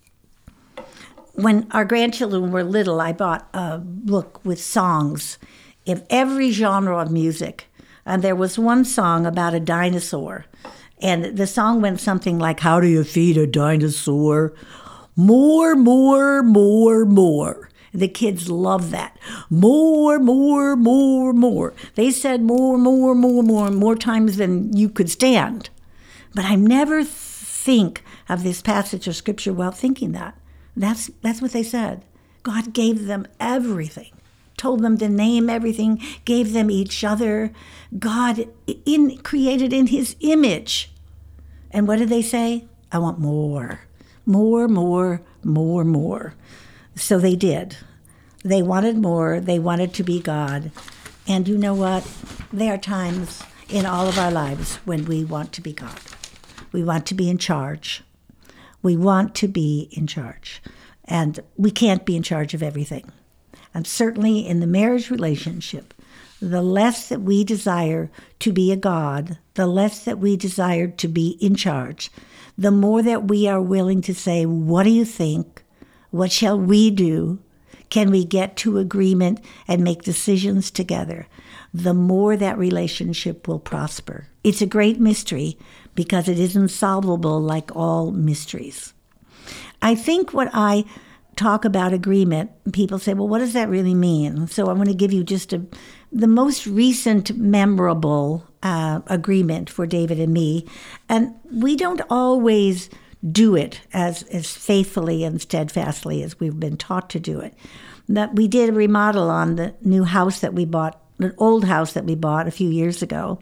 When 1.35 1.66
our 1.70 1.85
grandchildren 1.85 2.50
were 2.53 2.64
little, 2.64 3.00
I 3.00 3.12
bought 3.12 3.48
a 3.53 3.79
book 3.79 4.40
with 4.44 4.61
songs 4.61 5.38
of 5.87 6.05
every 6.11 6.50
genre 6.50 6.98
of 6.98 7.11
music. 7.11 7.66
And 8.07 8.22
there 8.22 8.37
was 8.37 8.59
one 8.59 8.85
song 8.85 9.27
about 9.27 9.55
a 9.55 9.61
dinosaur. 9.61 10.46
And 11.05 11.37
the 11.37 11.47
song 11.47 11.83
went 11.83 12.01
something 12.01 12.38
like, 12.38 12.61
How 12.61 12.81
do 12.81 12.87
you 12.87 13.05
feed 13.05 13.37
a 13.37 13.47
dinosaur? 13.47 14.55
More, 15.14 15.77
more, 15.77 16.43
more, 16.43 17.05
more. 17.05 17.69
The 17.93 18.09
kids 18.09 18.49
love 18.51 18.90
that. 18.90 19.17
More, 19.51 20.19
more, 20.19 20.75
more, 20.75 21.35
more. 21.35 21.75
They 21.95 22.11
said 22.11 22.43
more, 22.43 22.79
more, 22.79 23.14
more, 23.14 23.43
more, 23.43 23.71
more 23.71 23.95
times 23.97 24.38
than 24.38 24.75
you 24.75 24.88
could 24.88 25.11
stand. 25.11 25.69
But 26.35 26.47
I 26.47 26.57
never 26.57 27.05
think 27.05 28.03
of 28.29 28.43
this 28.43 28.62
passage 28.62 29.07
of 29.07 29.14
scripture 29.14 29.53
while 29.53 29.73
thinking 29.73 30.12
that. 30.12 30.37
That's 30.75 31.11
that's 31.21 31.43
what 31.43 31.53
they 31.53 31.62
said. 31.62 32.03
God 32.43 32.73
gave 32.73 33.05
them 33.05 33.29
everything. 33.38 34.11
Told 34.57 34.81
them 34.81 34.97
to 34.99 35.09
name 35.11 35.51
everything, 35.51 36.03
gave 36.25 36.55
them 36.55 36.71
each 36.71 37.05
other. 37.05 37.53
God 37.99 38.49
in 38.87 39.19
created 39.19 39.75
in 39.75 39.88
his 39.88 40.17
image. 40.21 40.90
And 41.74 41.88
what 41.88 41.98
did 41.98 42.08
they 42.08 42.22
say? 42.22 42.64
I 42.92 42.98
want 42.98 43.18
more. 43.18 43.80
More, 44.24 44.68
more, 44.68 45.20
more, 45.42 45.84
more. 45.84 46.34
So 46.94 47.18
they 47.18 47.34
did. 47.34 47.76
They 48.44 48.62
wanted 48.62 48.96
more. 48.96 49.40
They 49.40 49.58
wanted 49.58 49.92
to 49.94 50.04
be 50.04 50.20
God. 50.20 50.70
And 51.26 51.48
you 51.48 51.58
know 51.58 51.74
what? 51.74 52.08
There 52.52 52.74
are 52.74 52.78
times 52.78 53.42
in 53.68 53.87
all 53.87 54.06
of 54.06 54.18
our 54.18 54.30
lives 54.30 54.76
when 54.84 55.04
we 55.06 55.24
want 55.24 55.52
to 55.54 55.60
be 55.60 55.72
God. 55.72 55.98
We 56.70 56.84
want 56.84 57.06
to 57.06 57.14
be 57.14 57.28
in 57.28 57.38
charge. 57.38 58.02
We 58.82 58.96
want 58.96 59.34
to 59.37 59.48
be 59.48 59.88
in 59.90 60.06
charge. 60.06 60.62
And 61.04 61.40
we 61.56 61.70
can't 61.70 62.04
be 62.04 62.16
in 62.16 62.22
charge 62.22 62.54
of 62.54 62.62
everything. 62.62 63.10
And 63.72 63.87
certainly 63.87 64.46
in 64.46 64.60
the 64.60 64.66
marriage 64.66 65.10
relationship, 65.10 65.93
the 66.50 66.62
less 66.62 67.09
that 67.09 67.22
we 67.22 67.44
desire 67.44 68.11
to 68.40 68.52
be 68.52 68.70
a 68.70 68.76
God, 68.76 69.38
the 69.54 69.66
less 69.66 70.04
that 70.04 70.18
we 70.18 70.37
desire 70.37 70.88
to 70.88 71.09
be 71.09 71.38
in 71.40 71.54
charge, 71.54 72.11
the 72.57 72.70
more 72.70 73.02
that 73.02 73.28
we 73.28 73.48
are 73.48 73.62
willing 73.62 74.02
to 74.02 74.14
say, 74.14 74.44
What 74.46 74.85
do 74.85 74.90
you 74.90 75.04
think? 75.04 75.64
What 76.11 76.30
shall 76.30 76.59
we 76.59 76.90
do? 76.90 77.40
Can 77.88 78.11
we 78.11 78.24
get 78.24 78.57
to 78.59 78.78
agreement 78.78 79.40
and 79.66 79.83
make 79.83 80.02
decisions 80.02 80.70
together? 80.70 81.26
The 81.72 81.94
more 81.94 82.37
that 82.37 82.59
relationship 82.59 83.48
will 83.48 83.59
prosper. 83.59 84.28
It's 84.42 84.62
a 84.62 84.66
great 84.66 85.00
mystery 85.00 85.59
because 85.94 86.28
it 86.28 86.38
isn't 86.38 86.68
solvable 86.68 87.40
like 87.40 87.74
all 87.74 88.12
mysteries. 88.12 88.94
I 89.83 89.94
think 89.94 90.33
what 90.33 90.50
I 90.52 90.85
talk 91.37 91.64
about 91.64 91.92
agreement, 91.92 92.50
people 92.72 92.98
say, 92.98 93.14
well, 93.14 93.28
what 93.28 93.38
does 93.38 93.52
that 93.54 93.68
really 93.68 93.94
mean? 93.94 94.46
So 94.46 94.68
I'm 94.68 94.76
going 94.76 94.88
to 94.88 94.94
give 94.94 95.12
you 95.12 95.24
just 95.24 95.52
a, 95.52 95.62
the 96.14 96.29
most 96.29 96.66
recent 96.66 97.37
memorable 97.37 98.46
uh, 98.62 99.00
agreement 99.09 99.68
for 99.68 99.85
David 99.85 100.20
and 100.20 100.33
me. 100.33 100.64
And 101.09 101.35
we 101.53 101.77
don't 101.77 102.00
always 102.09 102.88
do 103.31 103.57
it 103.57 103.81
as, 103.92 104.22
as 104.24 104.57
faithfully 104.57 105.24
and 105.24 105.42
steadfastly 105.42 106.22
as 106.22 106.38
we've 106.38 106.59
been 106.59 106.77
taught 106.77 107.11
to 107.11 107.20
do 107.20 107.40
it. 107.40 107.55
That 108.09 108.37
we 108.37 108.46
did 108.46 108.68
a 108.68 108.72
remodel 108.72 109.29
on 109.29 109.57
the 109.57 109.74
new 109.83 110.05
house 110.05 110.40
that 110.40 110.55
we 110.55 110.64
bought, 110.64 111.00
an 111.18 111.35
old 111.37 111.64
house 111.64 111.94
that 111.94 112.05
we 112.05 112.14
bought 112.14 112.46
a 112.46 112.53
few 112.53 112.68
years 112.68 113.03
ago. 113.03 113.40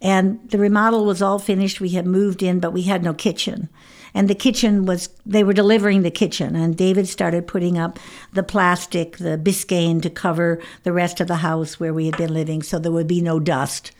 And 0.00 0.40
the 0.50 0.58
remodel 0.58 1.04
was 1.04 1.20
all 1.20 1.38
finished. 1.38 1.80
We 1.80 1.90
had 1.90 2.06
moved 2.06 2.42
in, 2.42 2.60
but 2.60 2.72
we 2.72 2.82
had 2.82 3.02
no 3.02 3.12
kitchen. 3.12 3.68
And 4.16 4.30
the 4.30 4.34
kitchen 4.34 4.86
was, 4.86 5.10
they 5.26 5.44
were 5.44 5.52
delivering 5.52 6.00
the 6.00 6.10
kitchen. 6.10 6.56
And 6.56 6.74
David 6.74 7.06
started 7.06 7.46
putting 7.46 7.76
up 7.76 7.98
the 8.32 8.42
plastic, 8.42 9.18
the 9.18 9.36
Visqueen 9.36 10.00
to 10.00 10.08
cover 10.08 10.58
the 10.84 10.92
rest 10.92 11.20
of 11.20 11.28
the 11.28 11.36
house 11.36 11.78
where 11.78 11.92
we 11.92 12.06
had 12.06 12.16
been 12.16 12.32
living 12.32 12.62
so 12.62 12.78
there 12.78 12.90
would 12.90 13.06
be 13.06 13.20
no 13.20 13.38
dust. 13.38 13.92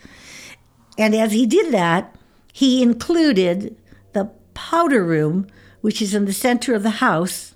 And 0.96 1.14
as 1.14 1.32
he 1.32 1.44
did 1.44 1.70
that, 1.74 2.16
he 2.50 2.82
included 2.82 3.76
the 4.14 4.30
powder 4.54 5.04
room, 5.04 5.48
which 5.82 6.00
is 6.00 6.14
in 6.14 6.24
the 6.24 6.32
center 6.32 6.74
of 6.74 6.82
the 6.82 7.04
house. 7.04 7.54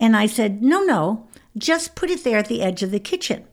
And 0.00 0.16
I 0.16 0.26
said, 0.26 0.64
No, 0.64 0.82
no, 0.82 1.28
just 1.56 1.94
put 1.94 2.10
it 2.10 2.24
there 2.24 2.38
at 2.38 2.48
the 2.48 2.60
edge 2.60 2.82
of 2.82 2.90
the 2.90 2.98
kitchen. 2.98 3.44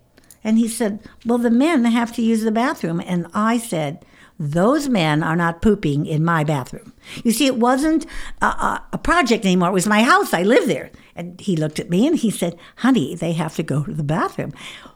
And 0.44 0.58
he 0.58 0.68
said, 0.68 1.00
Well, 1.28 1.38
the 1.38 1.52
men 1.52 1.86
have 1.86 2.12
to 2.14 2.24
use 2.24 2.42
the 2.42 2.52
bathroom. 2.52 3.04
And 3.06 3.28
I 3.36 3.60
said, 3.60 4.04
Those 4.40 4.88
men 4.88 5.24
are 5.24 5.36
not 5.36 5.62
pooping 5.64 6.06
in 6.06 6.24
my 6.24 6.44
bathroom. 6.44 6.94
You 7.24 7.32
see, 7.32 7.48
it 7.48 7.58
wasn't 7.58 8.06
a, 8.42 8.46
a, 8.46 8.84
a 8.94 8.98
project 8.98 9.46
anymore. 9.46 9.70
It 9.70 9.74
was 9.74 9.88
my 9.88 10.04
house. 10.04 10.34
I 10.34 10.44
live 10.44 10.68
there. 10.68 10.92
And 11.16 11.42
he 11.42 11.56
looked 11.56 11.80
at 11.80 11.90
me 11.90 12.06
and 12.06 12.16
he 12.16 12.30
said, 12.30 12.58
Honey, 12.78 13.16
they 13.16 13.34
have 13.34 13.56
to 13.56 13.64
go 13.64 13.84
to 13.84 13.94
the 13.94 14.04
bathroom. 14.04 14.54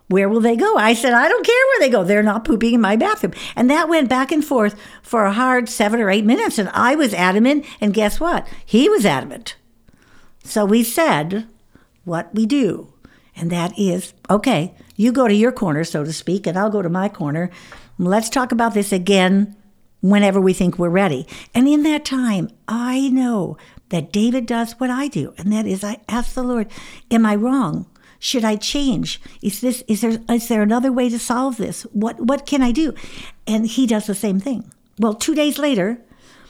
Where 0.08 0.30
will 0.30 0.42
they 0.42 0.56
go? 0.56 0.76
I 0.78 0.94
said, 0.94 1.14
I 1.14 1.28
don't 1.28 1.46
care 1.46 1.66
where 1.68 1.80
they 1.80 1.90
go. 1.90 2.04
They're 2.04 2.22
not 2.22 2.46
pooping 2.46 2.74
in 2.76 2.82
my 2.82 2.96
bathroom. 2.96 3.34
And 3.56 3.70
that 3.70 3.90
went 3.90 4.10
back 4.10 4.32
and 4.32 4.46
forth 4.46 4.76
for 5.02 5.26
a 5.26 5.34
hard 5.34 5.70
seven 5.70 6.00
or 6.02 6.12
eight 6.12 6.26
minutes. 6.26 6.60
And 6.60 6.70
I 6.70 6.96
was 6.96 7.14
adamant. 7.14 7.66
And 7.80 7.94
guess 7.94 8.20
what? 8.20 8.48
He 8.64 8.90
was 8.90 9.06
adamant. 9.06 9.56
So 10.44 10.66
we 10.66 10.84
said 10.84 11.48
what 12.04 12.34
we 12.36 12.46
do. 12.46 12.94
And 13.36 13.50
that 13.50 13.78
is 13.80 14.14
okay, 14.30 14.76
you 14.96 15.12
go 15.12 15.28
to 15.28 15.34
your 15.34 15.52
corner, 15.52 15.84
so 15.84 16.04
to 16.04 16.14
speak, 16.14 16.46
and 16.46 16.58
I'll 16.58 16.70
go 16.70 16.82
to 16.82 16.90
my 16.90 17.10
corner. 17.10 17.50
Let's 18.08 18.30
talk 18.30 18.52
about 18.52 18.74
this 18.74 18.92
again 18.92 19.56
whenever 20.02 20.42
we 20.42 20.54
think 20.54 20.80
we're 20.80 20.90
ready. 20.90 21.28
And 21.54 21.68
in 21.68 21.84
that 21.84 22.04
time, 22.04 22.50
I 22.68 23.10
know 23.10 23.58
that 23.90 24.12
David 24.12 24.48
does 24.48 24.74
what 24.80 24.90
I 24.90 25.08
do, 25.08 25.36
and 25.38 25.54
that 25.54 25.68
is 25.68 25.84
I 25.84 25.98
ask 26.10 26.34
the 26.34 26.42
Lord, 26.42 26.68
Am 27.12 27.28
I 27.28 27.36
wrong? 27.36 27.86
Should 28.18 28.44
I 28.44 28.56
change? 28.56 29.22
Is 29.44 29.62
this 29.62 29.84
is 29.88 30.02
there 30.02 30.20
is 30.30 30.48
there 30.48 30.64
another 30.64 30.92
way 30.92 31.10
to 31.10 31.20
solve 31.20 31.58
this? 31.58 31.84
What 31.94 32.20
what 32.20 32.48
can 32.48 32.64
I 32.64 32.72
do? 32.72 32.96
And 33.46 33.68
he 33.68 33.86
does 33.86 34.08
the 34.08 34.16
same 34.16 34.40
thing. 34.40 34.72
Well, 34.98 35.14
two 35.14 35.36
days 35.36 35.60
later, 35.60 36.00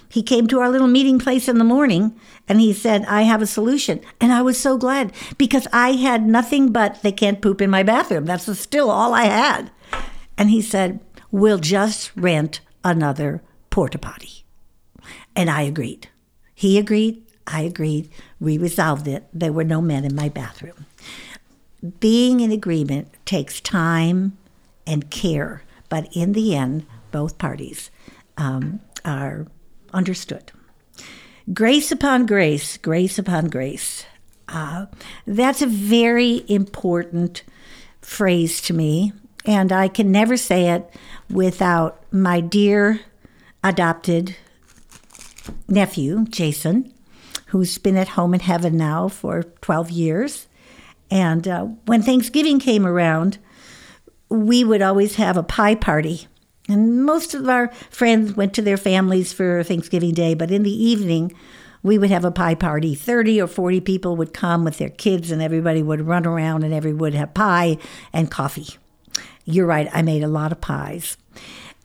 he 0.07 0.23
came 0.23 0.47
to 0.47 0.59
our 0.61 0.69
little 0.69 0.87
meeting 0.87 1.19
place 1.19 1.49
in 1.49 1.57
the 1.57 1.65
morning 1.65 2.17
and 2.47 2.61
he 2.61 2.71
said, 2.71 3.05
I 3.05 3.23
have 3.23 3.41
a 3.41 3.47
solution. 3.47 3.99
And 4.21 4.31
I 4.31 4.41
was 4.41 4.57
so 4.57 4.77
glad 4.77 5.13
because 5.37 5.67
I 5.73 5.93
had 5.93 6.25
nothing 6.25 6.71
but 6.71 7.01
they 7.01 7.11
can't 7.11 7.41
poop 7.41 7.61
in 7.61 7.69
my 7.69 7.83
bathroom. 7.83 8.25
That's 8.25 8.59
still 8.59 8.89
all 8.89 9.13
I 9.13 9.25
had. 9.25 9.71
And 10.37 10.49
he 10.49 10.61
said, 10.61 10.99
We'll 11.31 11.59
just 11.59 12.11
rent 12.15 12.61
another 12.83 13.41
porta 13.69 13.97
potty. 13.97 14.45
And 15.35 15.49
I 15.49 15.61
agreed. 15.61 16.09
He 16.53 16.77
agreed. 16.77 17.23
I 17.47 17.61
agreed. 17.61 18.09
We 18.39 18.57
resolved 18.57 19.07
it. 19.07 19.25
There 19.33 19.53
were 19.53 19.63
no 19.63 19.81
men 19.81 20.05
in 20.05 20.15
my 20.15 20.29
bathroom 20.29 20.85
being 21.99 22.39
in 22.39 22.51
agreement 22.51 23.09
takes 23.25 23.59
time 23.61 24.37
and 24.85 25.09
care, 25.09 25.63
but 25.89 26.07
in 26.15 26.33
the 26.33 26.55
end, 26.55 26.85
both 27.11 27.37
parties 27.37 27.89
um, 28.37 28.79
are 29.03 29.47
understood. 29.93 30.51
Grace 31.53 31.91
upon 31.91 32.25
grace, 32.25 32.77
grace 32.77 33.17
upon 33.17 33.49
grace. 33.49 34.05
Uh, 34.47 34.85
that's 35.25 35.61
a 35.61 35.67
very 35.67 36.43
important 36.47 37.43
phrase 38.01 38.61
to 38.61 38.73
me, 38.73 39.13
and 39.45 39.71
I 39.71 39.87
can 39.87 40.11
never 40.11 40.37
say 40.37 40.69
it 40.69 40.89
without 41.29 42.03
my 42.11 42.41
dear 42.41 43.01
adopted 43.63 44.35
nephew, 45.67 46.25
Jason, 46.25 46.93
who's 47.47 47.77
been 47.77 47.97
at 47.97 48.09
home 48.09 48.33
in 48.33 48.39
heaven 48.39 48.77
now 48.77 49.07
for 49.07 49.43
12 49.61 49.89
years. 49.91 50.47
And 51.09 51.47
uh, 51.47 51.65
when 51.85 52.01
Thanksgiving 52.01 52.59
came 52.59 52.85
around, 52.85 53.37
we 54.29 54.63
would 54.63 54.81
always 54.81 55.15
have 55.15 55.37
a 55.37 55.43
pie 55.43 55.75
party. 55.75 56.27
And 56.69 57.03
most 57.03 57.33
of 57.33 57.49
our 57.49 57.67
friends 57.89 58.35
went 58.35 58.53
to 58.53 58.61
their 58.61 58.77
families 58.77 59.33
for 59.33 59.63
Thanksgiving 59.63 60.13
Day, 60.13 60.35
but 60.35 60.51
in 60.51 60.63
the 60.63 60.71
evening, 60.71 61.33
we 61.83 61.97
would 61.97 62.11
have 62.11 62.23
a 62.23 62.31
pie 62.31 62.55
party. 62.55 62.95
30 62.95 63.41
or 63.41 63.47
40 63.47 63.81
people 63.81 64.15
would 64.15 64.33
come 64.33 64.63
with 64.63 64.77
their 64.77 64.89
kids, 64.89 65.31
and 65.31 65.41
everybody 65.41 65.81
would 65.81 66.01
run 66.01 66.25
around 66.25 66.63
and 66.63 66.73
everyone 66.73 66.99
would 66.99 67.13
have 67.15 67.33
pie 67.33 67.77
and 68.13 68.31
coffee. 68.31 68.77
You're 69.45 69.65
right, 69.65 69.89
I 69.93 70.01
made 70.01 70.23
a 70.23 70.27
lot 70.27 70.51
of 70.51 70.61
pies. 70.61 71.17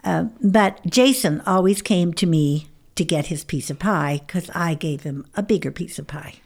Uh, 0.05 0.27
but 0.43 0.85
Jason 0.87 1.43
always 1.47 1.83
came 1.83 2.13
to 2.15 2.27
me 2.27 2.69
to 2.95 3.05
get 3.05 3.27
his 3.27 3.45
piece 3.45 3.71
of 3.71 3.79
pie 3.79 4.23
because 4.27 4.51
I 4.55 4.75
gave 4.75 5.03
him 5.03 5.27
a 5.35 5.43
bigger 5.43 5.71
piece 5.71 5.99
of 5.99 6.07
pie 6.07 6.37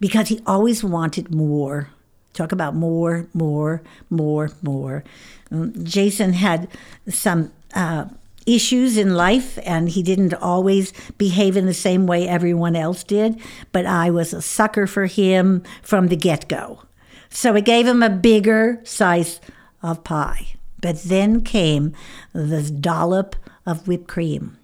because 0.00 0.28
he 0.28 0.40
always 0.46 0.82
wanted 0.82 1.34
more. 1.34 1.90
Talk 2.32 2.50
about 2.50 2.74
more, 2.74 3.28
more, 3.32 3.82
more, 4.10 4.50
more. 4.62 5.04
Um, 5.50 5.84
Jason 5.84 6.32
had 6.32 6.68
some 7.08 7.52
uh, 7.74 8.06
issues 8.46 8.96
in 8.96 9.14
life 9.14 9.58
and 9.64 9.88
he 9.88 10.02
didn't 10.02 10.34
always 10.34 10.92
behave 11.16 11.56
in 11.56 11.66
the 11.66 11.74
same 11.74 12.06
way 12.06 12.26
everyone 12.26 12.76
else 12.76 13.04
did, 13.04 13.40
but 13.72 13.86
I 13.86 14.10
was 14.10 14.32
a 14.32 14.42
sucker 14.42 14.86
for 14.86 15.06
him 15.06 15.62
from 15.82 16.08
the 16.08 16.16
get 16.16 16.48
go. 16.48 16.82
So 17.30 17.54
I 17.54 17.60
gave 17.60 17.86
him 17.86 18.02
a 18.02 18.10
bigger 18.10 18.80
size 18.84 19.40
of 19.84 20.02
pie. 20.02 20.54
But 20.80 21.02
then 21.04 21.42
came 21.42 21.92
this 22.32 22.70
dollop 22.70 23.36
of 23.64 23.86
whipped 23.86 24.08
cream. 24.08 24.58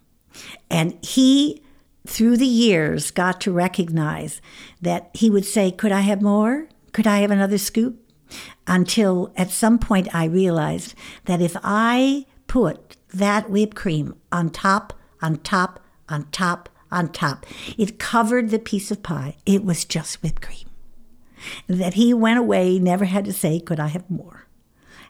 And 0.70 0.98
he, 1.04 1.62
through 2.06 2.38
the 2.38 2.46
years, 2.46 3.10
got 3.10 3.40
to 3.42 3.52
recognize 3.52 4.40
that 4.80 5.10
he 5.14 5.30
would 5.30 5.44
say, 5.44 5.70
Could 5.70 5.92
I 5.92 6.00
have 6.00 6.22
more? 6.22 6.68
Could 6.92 7.06
I 7.06 7.18
have 7.18 7.30
another 7.30 7.58
scoop? 7.58 7.98
Until 8.66 9.32
at 9.36 9.50
some 9.50 9.78
point 9.78 10.14
I 10.14 10.24
realized 10.24 10.94
that 11.24 11.40
if 11.40 11.56
I 11.62 12.26
put 12.46 12.96
that 13.12 13.50
whipped 13.50 13.76
cream 13.76 14.14
on 14.30 14.50
top, 14.50 14.92
on 15.20 15.38
top, 15.38 15.80
on 16.08 16.26
top, 16.30 16.68
on 16.92 17.08
top, 17.08 17.46
it 17.76 17.98
covered 17.98 18.50
the 18.50 18.58
piece 18.58 18.90
of 18.90 19.02
pie. 19.02 19.36
It 19.46 19.64
was 19.64 19.84
just 19.84 20.22
whipped 20.22 20.42
cream. 20.42 20.68
That 21.66 21.94
he 21.94 22.12
went 22.14 22.38
away, 22.38 22.78
never 22.78 23.06
had 23.06 23.24
to 23.24 23.32
say, 23.32 23.58
Could 23.58 23.80
I 23.80 23.88
have 23.88 24.08
more? 24.10 24.46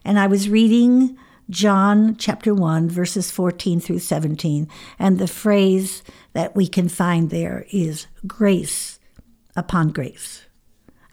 And 0.03 0.19
I 0.19 0.27
was 0.27 0.49
reading 0.49 1.17
John 1.49 2.15
chapter 2.17 2.53
1, 2.53 2.89
verses 2.89 3.29
14 3.29 3.79
through 3.79 3.99
17. 3.99 4.67
And 4.97 5.19
the 5.19 5.27
phrase 5.27 6.01
that 6.33 6.55
we 6.55 6.67
can 6.67 6.89
find 6.89 7.29
there 7.29 7.65
is 7.71 8.07
grace 8.25 8.99
upon 9.55 9.89
grace. 9.89 10.45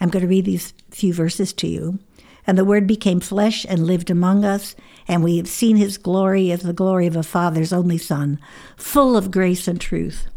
I'm 0.01 0.11
going 0.11 0.23
to 0.23 0.29
read 0.29 0.45
these 0.45 0.73
few 0.91 1.13
verses 1.13 1.53
to 1.55 1.67
you. 1.67 1.99
And 2.47 2.57
the 2.57 2.65
Word 2.65 2.87
became 2.87 3.21
flesh 3.21 3.67
and 3.69 3.87
lived 3.87 4.09
among 4.09 4.43
us, 4.45 4.75
and 5.07 5.23
we 5.23 5.37
have 5.37 5.49
seen 5.49 5.77
his 5.77 5.99
glory 5.99 6.51
as 6.51 6.63
the 6.63 6.73
glory 6.73 7.07
of 7.07 7.15
a 7.15 7.23
Father's 7.23 7.75
only 7.75 7.99
Son, 7.99 8.41
full 8.77 9.19
of 9.19 9.31
grace 9.31 9.69
and 9.69 9.79
truth. 9.79 10.29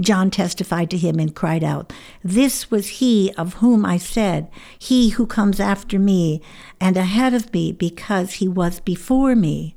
John 0.00 0.30
testified 0.30 0.90
to 0.90 0.98
him 0.98 1.20
and 1.20 1.34
cried 1.34 1.62
out, 1.62 1.92
This 2.22 2.70
was 2.70 2.98
he 2.98 3.32
of 3.36 3.54
whom 3.54 3.84
I 3.84 3.96
said, 3.96 4.50
He 4.78 5.10
who 5.10 5.26
comes 5.26 5.60
after 5.60 5.98
me 5.98 6.42
and 6.80 6.96
ahead 6.96 7.32
of 7.34 7.52
me, 7.52 7.72
because 7.72 8.34
he 8.34 8.48
was 8.48 8.80
before 8.80 9.36
me. 9.36 9.76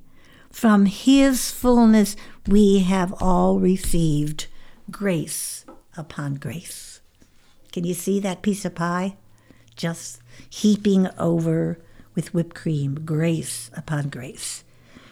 From 0.52 0.86
his 0.88 1.52
fullness 1.52 2.16
we 2.48 2.80
have 2.80 3.14
all 3.22 3.60
received 3.60 4.48
grace 4.90 5.66
upon 5.96 6.36
grace. 6.36 7.02
Can 7.72 7.84
you 7.84 7.94
see 7.94 8.20
that 8.20 8.42
piece 8.42 8.66
of 8.66 8.74
pie? 8.74 9.18
Just 9.76 10.20
heaping 10.50 11.08
over 11.20 11.80
with 12.16 12.34
whipped 12.34 12.56
cream, 12.56 13.06
grace 13.06 13.70
upon 13.76 14.10
grace. 14.10 14.64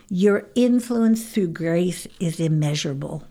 Your 0.09 0.47
influence 0.55 1.29
through 1.31 1.49
grace 1.49 2.07
is 2.19 2.39
immeasurable 2.39 3.27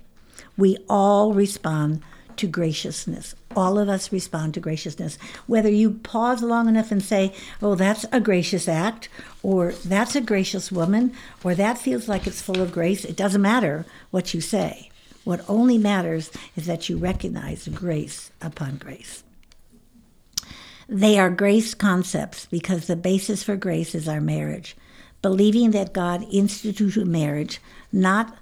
we 0.56 0.78
all 0.88 1.32
respond 1.32 2.02
to 2.36 2.46
graciousness. 2.46 3.34
All 3.56 3.78
of 3.78 3.88
us 3.88 4.12
respond 4.12 4.54
to 4.54 4.60
graciousness. 4.60 5.16
Whether 5.46 5.70
you 5.70 5.92
pause 5.92 6.42
long 6.42 6.68
enough 6.68 6.90
and 6.90 7.02
say, 7.02 7.32
oh, 7.62 7.74
that's 7.74 8.04
a 8.10 8.20
gracious 8.20 8.68
act, 8.68 9.08
or 9.42 9.72
that's 9.84 10.16
a 10.16 10.20
gracious 10.20 10.72
woman, 10.72 11.12
or 11.42 11.54
that 11.54 11.78
feels 11.78 12.08
like 12.08 12.26
it's 12.26 12.42
full 12.42 12.60
of 12.60 12.72
grace, 12.72 13.04
it 13.04 13.16
doesn't 13.16 13.42
matter 13.42 13.86
what 14.10 14.34
you 14.34 14.40
say. 14.40 14.90
What 15.22 15.44
only 15.48 15.78
matters 15.78 16.30
is 16.56 16.66
that 16.66 16.88
you 16.88 16.98
recognize 16.98 17.68
grace 17.68 18.30
upon 18.42 18.76
grace. 18.76 19.22
They 20.88 21.18
are 21.18 21.30
grace 21.30 21.72
concepts 21.74 22.46
because 22.46 22.86
the 22.86 22.96
basis 22.96 23.42
for 23.42 23.56
grace 23.56 23.94
is 23.94 24.06
our 24.06 24.20
marriage. 24.20 24.76
Believing 25.22 25.70
that 25.70 25.94
God 25.94 26.26
instituted 26.30 27.06
marriage 27.06 27.58
not 27.90 28.36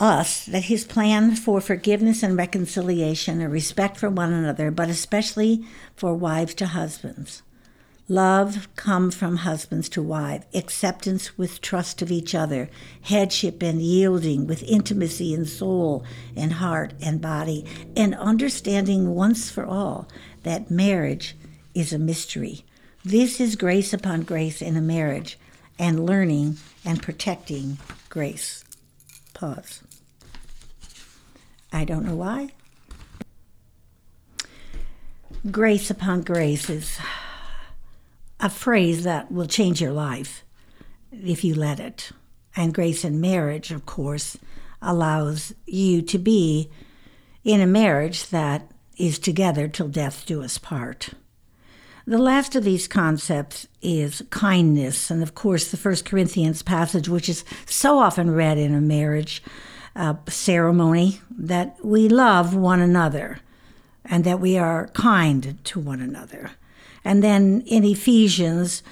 us 0.00 0.44
that 0.46 0.64
his 0.64 0.84
plan 0.84 1.36
for 1.36 1.60
forgiveness 1.60 2.22
and 2.22 2.36
reconciliation 2.36 3.40
and 3.40 3.52
respect 3.52 3.96
for 3.96 4.10
one 4.10 4.32
another, 4.32 4.70
but 4.70 4.88
especially 4.88 5.64
for 5.96 6.14
wives 6.14 6.54
to 6.54 6.66
husbands. 6.66 7.42
Love 8.08 8.68
come 8.76 9.10
from 9.10 9.38
husbands 9.38 9.88
to 9.88 10.02
wives, 10.02 10.44
acceptance 10.52 11.38
with 11.38 11.62
trust 11.62 12.02
of 12.02 12.10
each 12.10 12.34
other, 12.34 12.68
headship 13.02 13.62
and 13.62 13.80
yielding 13.80 14.46
with 14.46 14.62
intimacy 14.64 15.32
in 15.32 15.46
soul 15.46 16.04
and 16.36 16.54
heart 16.54 16.92
and 17.00 17.22
body, 17.22 17.64
and 17.96 18.14
understanding 18.16 19.14
once 19.14 19.50
for 19.50 19.64
all 19.64 20.06
that 20.42 20.70
marriage 20.70 21.34
is 21.74 21.94
a 21.94 21.98
mystery. 21.98 22.64
This 23.02 23.40
is 23.40 23.56
grace 23.56 23.94
upon 23.94 24.22
grace 24.22 24.60
in 24.60 24.76
a 24.76 24.82
marriage, 24.82 25.38
and 25.78 26.04
learning 26.04 26.58
and 26.84 27.02
protecting 27.02 27.78
grace. 28.10 28.63
Pause. 29.34 29.82
I 31.72 31.84
don't 31.84 32.06
know 32.06 32.14
why. 32.14 32.50
Grace 35.50 35.90
upon 35.90 36.22
grace 36.22 36.70
is 36.70 36.98
a 38.40 38.48
phrase 38.48 39.04
that 39.04 39.30
will 39.30 39.46
change 39.46 39.80
your 39.80 39.92
life 39.92 40.44
if 41.12 41.44
you 41.44 41.54
let 41.54 41.80
it. 41.80 42.12
And 42.56 42.72
grace 42.72 43.04
in 43.04 43.20
marriage, 43.20 43.72
of 43.72 43.84
course, 43.84 44.38
allows 44.80 45.52
you 45.66 46.02
to 46.02 46.18
be 46.18 46.70
in 47.42 47.60
a 47.60 47.66
marriage 47.66 48.28
that 48.28 48.70
is 48.96 49.18
together 49.18 49.66
till 49.66 49.88
death 49.88 50.24
do 50.24 50.42
us 50.42 50.56
part. 50.56 51.10
The 52.06 52.18
last 52.18 52.54
of 52.54 52.64
these 52.64 52.86
concepts 52.86 53.66
is 53.80 54.22
kindness, 54.28 55.10
and 55.10 55.22
of 55.22 55.34
course, 55.34 55.70
the 55.70 55.78
First 55.78 56.04
Corinthians 56.04 56.62
passage, 56.62 57.08
which 57.08 57.30
is 57.30 57.44
so 57.64 57.98
often 57.98 58.30
read 58.30 58.58
in 58.58 58.74
a 58.74 58.80
marriage 58.80 59.42
uh, 59.96 60.14
ceremony 60.28 61.20
that 61.30 61.82
we 61.82 62.08
love 62.10 62.54
one 62.54 62.80
another 62.80 63.38
and 64.04 64.24
that 64.24 64.38
we 64.38 64.58
are 64.58 64.88
kind 64.88 65.56
to 65.64 65.80
one 65.80 66.00
another. 66.00 66.50
And 67.06 67.22
then 67.22 67.62
in 67.66 67.84
Ephesians, 67.84 68.82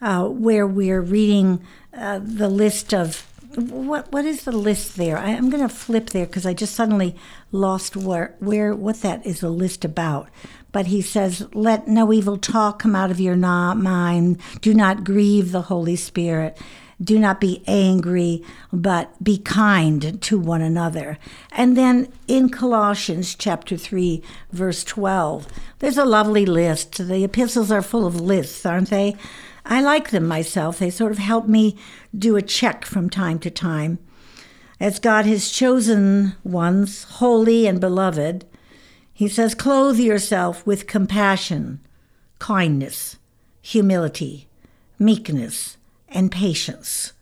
uh, 0.00 0.24
where 0.28 0.66
we're 0.66 1.02
reading 1.02 1.62
uh, 1.92 2.20
the 2.22 2.48
list 2.48 2.94
of 2.94 3.26
what 3.56 4.10
what 4.10 4.24
is 4.24 4.44
the 4.44 4.52
list 4.52 4.96
there? 4.96 5.18
I, 5.18 5.30
am 5.30 5.50
going 5.50 5.62
to 5.62 5.74
flip 5.74 6.10
there 6.10 6.24
because 6.24 6.46
I 6.46 6.54
just 6.54 6.74
suddenly 6.74 7.14
lost 7.50 7.96
where 7.96 8.34
where 8.38 8.74
what 8.74 9.02
that 9.02 9.26
is 9.26 9.42
a 9.42 9.50
list 9.50 9.84
about. 9.84 10.28
But 10.72 10.86
he 10.86 11.02
says, 11.02 11.46
"Let 11.52 11.86
no 11.86 12.12
evil 12.12 12.38
talk 12.38 12.80
come 12.80 12.96
out 12.96 13.10
of 13.10 13.20
your 13.20 13.36
mind. 13.36 14.38
Do 14.60 14.74
not 14.74 15.04
grieve 15.04 15.52
the 15.52 15.62
Holy 15.62 15.96
Spirit." 15.96 16.58
do 17.02 17.18
not 17.18 17.40
be 17.40 17.62
angry, 17.66 18.42
but 18.72 19.22
be 19.22 19.38
kind 19.38 20.20
to 20.22 20.38
one 20.38 20.62
another. 20.62 21.18
And 21.50 21.76
then 21.76 22.08
in 22.28 22.48
Colossians 22.48 23.34
chapter 23.34 23.76
3, 23.76 24.22
verse 24.52 24.84
12, 24.84 25.48
there's 25.80 25.98
a 25.98 26.04
lovely 26.04 26.46
list. 26.46 26.98
The 26.98 27.24
epistles 27.24 27.70
are 27.70 27.82
full 27.82 28.06
of 28.06 28.20
lists, 28.20 28.64
aren't 28.64 28.90
they? 28.90 29.16
I 29.64 29.80
like 29.80 30.10
them 30.10 30.26
myself. 30.26 30.78
They 30.78 30.90
sort 30.90 31.12
of 31.12 31.18
help 31.18 31.46
me 31.46 31.76
do 32.16 32.36
a 32.36 32.42
check 32.42 32.84
from 32.84 33.10
time 33.10 33.38
to 33.40 33.50
time. 33.50 33.98
As 34.80 34.98
God 34.98 35.26
has 35.26 35.50
chosen 35.50 36.34
ones, 36.42 37.04
holy 37.04 37.66
and 37.66 37.80
beloved, 37.80 38.44
he 39.22 39.28
says, 39.28 39.54
clothe 39.54 40.00
yourself 40.00 40.66
with 40.66 40.88
compassion, 40.88 41.78
kindness, 42.40 43.18
humility, 43.60 44.48
meekness, 44.98 45.76
and 46.08 46.32
patience. 46.32 47.12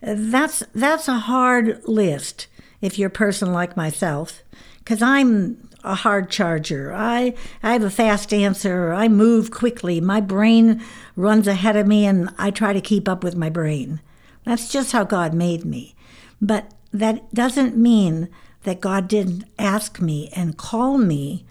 That's, 0.00 0.62
that's 0.72 1.08
a 1.08 1.18
hard 1.18 1.82
list. 1.84 2.46
if 2.80 2.96
you're 2.96 3.08
a 3.08 3.10
person 3.10 3.52
like 3.52 3.76
myself, 3.76 4.44
because 4.78 5.02
I'm 5.02 5.68
a 5.82 5.96
hard 5.96 6.30
charger. 6.30 6.92
I, 6.94 7.34
I 7.60 7.72
have 7.72 7.82
a 7.82 7.90
fast 7.90 8.32
answer. 8.32 8.92
I 8.92 9.08
move 9.08 9.50
quickly. 9.50 10.00
My 10.00 10.20
brain 10.20 10.80
runs 11.16 11.48
ahead 11.48 11.74
of 11.74 11.88
me, 11.88 12.06
and 12.06 12.32
I 12.38 12.52
try 12.52 12.72
to 12.72 12.80
keep 12.80 13.08
up 13.08 13.24
with 13.24 13.34
my 13.34 13.50
brain. 13.50 14.00
That's 14.44 14.70
just 14.70 14.92
how 14.92 15.02
God 15.02 15.34
made 15.34 15.64
me. 15.64 15.96
But 16.40 16.72
that 16.92 17.34
doesn't 17.34 17.76
mean 17.76 18.28
that 18.68 18.82
God 18.82 19.08
didn't 19.08 19.44
ask 19.58 19.98
me 19.98 20.28
and 20.36 20.58
call 20.58 20.98
me 20.98 21.46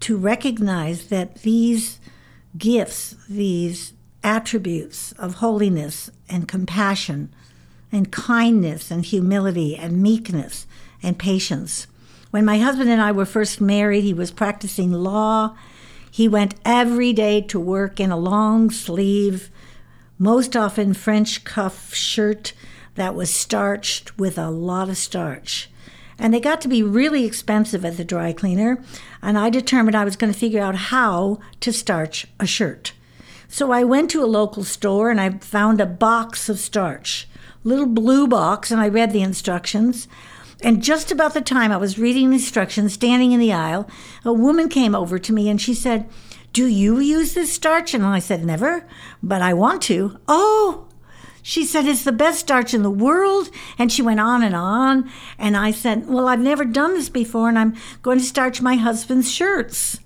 to 0.00 0.16
recognize 0.16 1.08
that 1.08 1.42
these 1.42 2.00
gifts, 2.56 3.16
these 3.28 3.92
attributes 4.24 5.12
of 5.18 5.34
holiness 5.34 6.10
and 6.26 6.48
compassion 6.48 7.34
and 7.92 8.10
kindness 8.10 8.90
and 8.90 9.04
humility 9.04 9.76
and 9.76 10.02
meekness 10.02 10.66
and 11.02 11.18
patience. 11.18 11.86
When 12.30 12.46
my 12.46 12.60
husband 12.60 12.88
and 12.88 13.02
I 13.02 13.12
were 13.12 13.26
first 13.26 13.60
married, 13.60 14.04
he 14.04 14.14
was 14.14 14.30
practicing 14.30 14.90
law. 14.90 15.54
He 16.10 16.28
went 16.28 16.54
every 16.64 17.12
day 17.12 17.42
to 17.42 17.60
work 17.60 18.00
in 18.00 18.10
a 18.10 18.16
long 18.16 18.70
sleeve, 18.70 19.50
most 20.18 20.56
often 20.56 20.94
French 20.94 21.44
cuff 21.44 21.92
shirt 21.92 22.54
that 22.94 23.14
was 23.14 23.28
starched 23.28 24.18
with 24.18 24.38
a 24.38 24.48
lot 24.48 24.88
of 24.88 24.96
starch. 24.96 25.68
And 26.18 26.34
they 26.34 26.40
got 26.40 26.60
to 26.62 26.68
be 26.68 26.82
really 26.82 27.24
expensive 27.24 27.84
at 27.84 27.96
the 27.96 28.04
dry 28.04 28.32
cleaner, 28.32 28.82
and 29.22 29.38
I 29.38 29.50
determined 29.50 29.96
I 29.96 30.04
was 30.04 30.16
going 30.16 30.32
to 30.32 30.38
figure 30.38 30.60
out 30.60 30.74
how 30.74 31.38
to 31.60 31.72
starch 31.72 32.26
a 32.40 32.46
shirt. 32.46 32.92
So 33.48 33.72
I 33.72 33.82
went 33.82 34.10
to 34.10 34.22
a 34.22 34.26
local 34.26 34.62
store 34.62 35.10
and 35.10 35.20
I 35.20 35.30
found 35.38 35.80
a 35.80 35.86
box 35.86 36.48
of 36.48 36.58
starch, 36.58 37.26
little 37.64 37.86
blue 37.86 38.26
box, 38.26 38.70
and 38.70 38.80
I 38.80 38.88
read 38.88 39.12
the 39.12 39.22
instructions. 39.22 40.06
And 40.62 40.82
just 40.82 41.10
about 41.10 41.34
the 41.34 41.40
time 41.40 41.72
I 41.72 41.76
was 41.76 41.98
reading 41.98 42.28
the 42.28 42.36
instructions, 42.36 42.92
standing 42.92 43.32
in 43.32 43.40
the 43.40 43.52
aisle, 43.52 43.88
a 44.24 44.32
woman 44.32 44.68
came 44.68 44.94
over 44.94 45.18
to 45.18 45.32
me 45.32 45.48
and 45.48 45.60
she 45.60 45.72
said, 45.72 46.08
Do 46.52 46.66
you 46.66 46.98
use 46.98 47.34
this 47.34 47.52
starch? 47.52 47.94
And 47.94 48.04
I 48.04 48.18
said, 48.18 48.44
Never, 48.44 48.86
but 49.22 49.40
I 49.40 49.54
want 49.54 49.82
to. 49.82 50.18
Oh, 50.26 50.87
she 51.48 51.64
said, 51.64 51.86
It's 51.86 52.04
the 52.04 52.12
best 52.12 52.40
starch 52.40 52.74
in 52.74 52.82
the 52.82 52.90
world. 52.90 53.48
And 53.78 53.90
she 53.90 54.02
went 54.02 54.20
on 54.20 54.42
and 54.42 54.54
on. 54.54 55.10
And 55.38 55.56
I 55.56 55.70
said, 55.70 56.06
Well, 56.06 56.28
I've 56.28 56.40
never 56.40 56.66
done 56.66 56.92
this 56.92 57.08
before, 57.08 57.48
and 57.48 57.58
I'm 57.58 57.74
going 58.02 58.18
to 58.18 58.24
starch 58.24 58.60
my 58.60 58.74
husband's 58.74 59.32
shirts. 59.32 59.98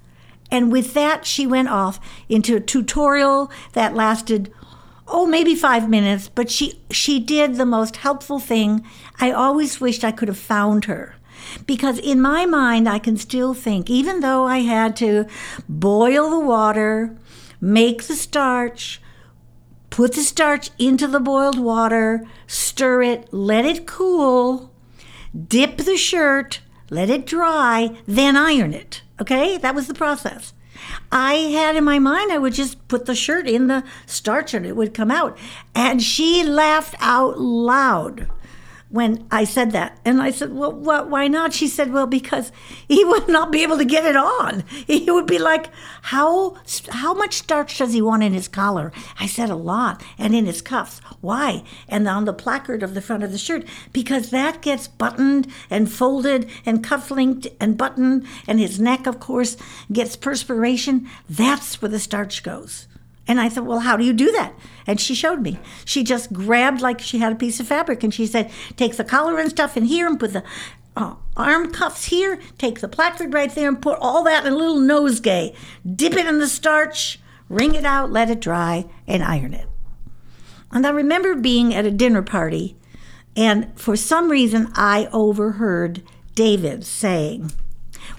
And 0.52 0.70
with 0.70 0.94
that, 0.94 1.26
she 1.26 1.44
went 1.44 1.68
off 1.68 1.98
into 2.28 2.55
a 2.55 2.61
tutorial 2.61 3.50
that 3.72 3.96
lasted, 3.96 4.52
oh, 5.09 5.26
maybe 5.26 5.57
five 5.57 5.88
minutes, 5.90 6.28
but 6.28 6.48
she, 6.48 6.81
she 6.92 7.18
did 7.18 7.57
the 7.57 7.66
most 7.66 7.96
helpful 7.96 8.38
thing. 8.38 8.87
I 9.18 9.33
always 9.33 9.81
wished 9.81 10.05
I 10.05 10.12
could 10.12 10.28
have 10.28 10.38
found 10.38 10.85
her. 10.85 11.16
Because 11.66 11.98
in 11.98 12.20
my 12.20 12.46
mind, 12.46 12.88
I 12.88 13.00
can 13.00 13.16
still 13.16 13.52
think, 13.52 13.90
even 13.90 14.20
though 14.20 14.46
I 14.46 14.59
had 14.59 14.94
to 14.98 15.26
boil 15.68 16.31
the 16.31 16.38
water, 16.38 17.18
make 17.61 18.05
the 18.05 18.14
starch, 18.14 19.02
put 19.92 20.14
the 20.14 20.22
starch 20.22 20.70
into 20.78 21.07
the 21.07 21.20
boiled 21.20 21.59
water, 21.59 22.26
stir 22.46 23.02
it, 23.02 23.28
let 23.31 23.66
it 23.66 23.87
cool, 23.87 24.72
dip 25.48 25.76
the 25.76 25.98
shirt, 25.98 26.61
let 26.88 27.11
it 27.11 27.26
dry, 27.26 27.98
then 28.07 28.35
iron 28.35 28.72
it. 28.72 29.02
Okay, 29.20 29.59
that 29.59 29.74
was 29.74 29.88
the 29.88 29.94
process. 29.94 30.55
I 31.12 31.35
had 31.35 31.76
in 31.76 31.85
my 31.85 31.98
mind 31.98 32.33
I 32.33 32.38
would 32.38 32.55
just 32.55 32.88
put 32.88 33.05
the 33.05 33.14
shirt 33.14 33.46
in 33.46 33.66
the 33.66 33.85
starch 34.07 34.55
and 34.55 34.64
it 34.64 34.76
would 34.76 34.94
come 34.94 35.11
out. 35.11 35.37
And 35.74 36.02
she 36.02 36.42
laughed 36.42 36.94
out 36.98 37.38
loud 37.38 38.31
when 38.92 39.26
I 39.31 39.44
said 39.44 39.72
that. 39.72 39.98
And 40.05 40.20
I 40.20 40.31
said, 40.31 40.52
Well, 40.52 40.70
what, 40.70 41.09
why 41.09 41.26
not? 41.26 41.55
She 41.55 41.66
said, 41.66 41.92
Well, 41.92 42.07
because 42.07 42.52
he 42.87 43.05
would 43.07 43.26
not 43.26 43.50
be 43.50 43.62
able 43.62 43.78
to 43.78 43.85
get 43.85 44.05
it 44.05 44.16
on. 44.16 44.64
He 44.87 45.11
would 45.11 45.26
be 45.26 45.38
like, 45.38 45.70
How, 46.02 46.57
how 46.90 47.14
much 47.14 47.38
starch 47.38 47.78
does 47.78 47.94
he 47.94 48.02
want 48.02 48.22
in 48.22 48.35
his 48.35 48.48
collar? 48.48 48.92
I 49.18 49.26
said, 49.26 49.50
A 49.50 49.57
lot. 49.57 50.02
And 50.18 50.35
in 50.35 50.46
his 50.46 50.62
cuffs. 50.62 51.00
Why? 51.20 51.64
And 51.88 52.07
on 52.07 52.26
the 52.26 52.33
placard 52.35 52.83
of 52.83 52.94
the 52.94 53.00
front 53.00 53.24
of 53.24 53.33
the 53.33 53.38
shirt. 53.38 53.64
Because 53.92 54.31
that 54.31 54.61
gets 54.61 54.87
buttoned 54.88 55.50
and 55.70 55.90
folded 55.90 56.48
and 56.66 56.85
cuff 56.85 57.11
linked 57.11 57.48
and 57.59 57.78
buttoned. 57.78 58.26
And 58.46 58.61
his 58.61 58.78
neck, 58.78 59.07
of 59.07 59.18
course, 59.18 59.57
gets 59.90 60.16
perspiration. 60.16 61.09
That's 61.28 61.81
where 61.81 61.88
the 61.88 61.98
starch 61.98 62.42
goes. 62.42 62.87
And 63.26 63.40
I 63.40 63.48
thought, 63.48 63.66
well, 63.66 63.80
how 63.80 63.96
do 63.96 64.04
you 64.04 64.12
do 64.12 64.32
that? 64.32 64.54
And 64.87 65.00
she 65.00 65.14
showed 65.14 65.42
me. 65.42 65.58
She 65.85 66.02
just 66.02 66.32
grabbed 66.32 66.80
like 66.80 67.00
she 67.00 67.18
had 67.18 67.32
a 67.32 67.37
piece 67.37 67.61
of 67.61 67.68
fabric 67.68 68.02
and 68.02 68.12
she 68.12 68.26
said, 68.26 68.50
take 68.76 68.96
the 68.96 69.04
collar 69.04 69.38
and 69.38 69.50
stuff 69.50 69.76
in 69.76 69.85
here 69.85 70.06
and 70.06 70.18
put 70.18 70.32
the 70.32 70.42
uh, 70.96 71.14
arm 71.37 71.72
cuffs 71.72 72.06
here, 72.06 72.38
take 72.58 72.80
the 72.80 72.88
placard 72.88 73.32
right 73.32 73.54
there 73.54 73.68
and 73.68 73.80
put 73.80 73.98
all 74.00 74.24
that 74.24 74.44
in 74.44 74.52
a 74.52 74.56
little 74.56 74.80
nosegay. 74.80 75.54
Dip 75.94 76.14
it 76.14 76.26
in 76.26 76.38
the 76.38 76.48
starch, 76.48 77.20
wring 77.48 77.74
it 77.74 77.85
out, 77.85 78.11
let 78.11 78.30
it 78.30 78.40
dry, 78.40 78.87
and 79.06 79.22
iron 79.22 79.54
it. 79.54 79.68
And 80.72 80.87
I 80.87 80.90
remember 80.90 81.35
being 81.35 81.74
at 81.74 81.87
a 81.87 81.90
dinner 81.90 82.22
party, 82.22 82.76
and 83.37 83.78
for 83.78 83.96
some 83.96 84.30
reason 84.30 84.70
I 84.74 85.08
overheard 85.12 86.02
David 86.35 86.85
saying, 86.85 87.52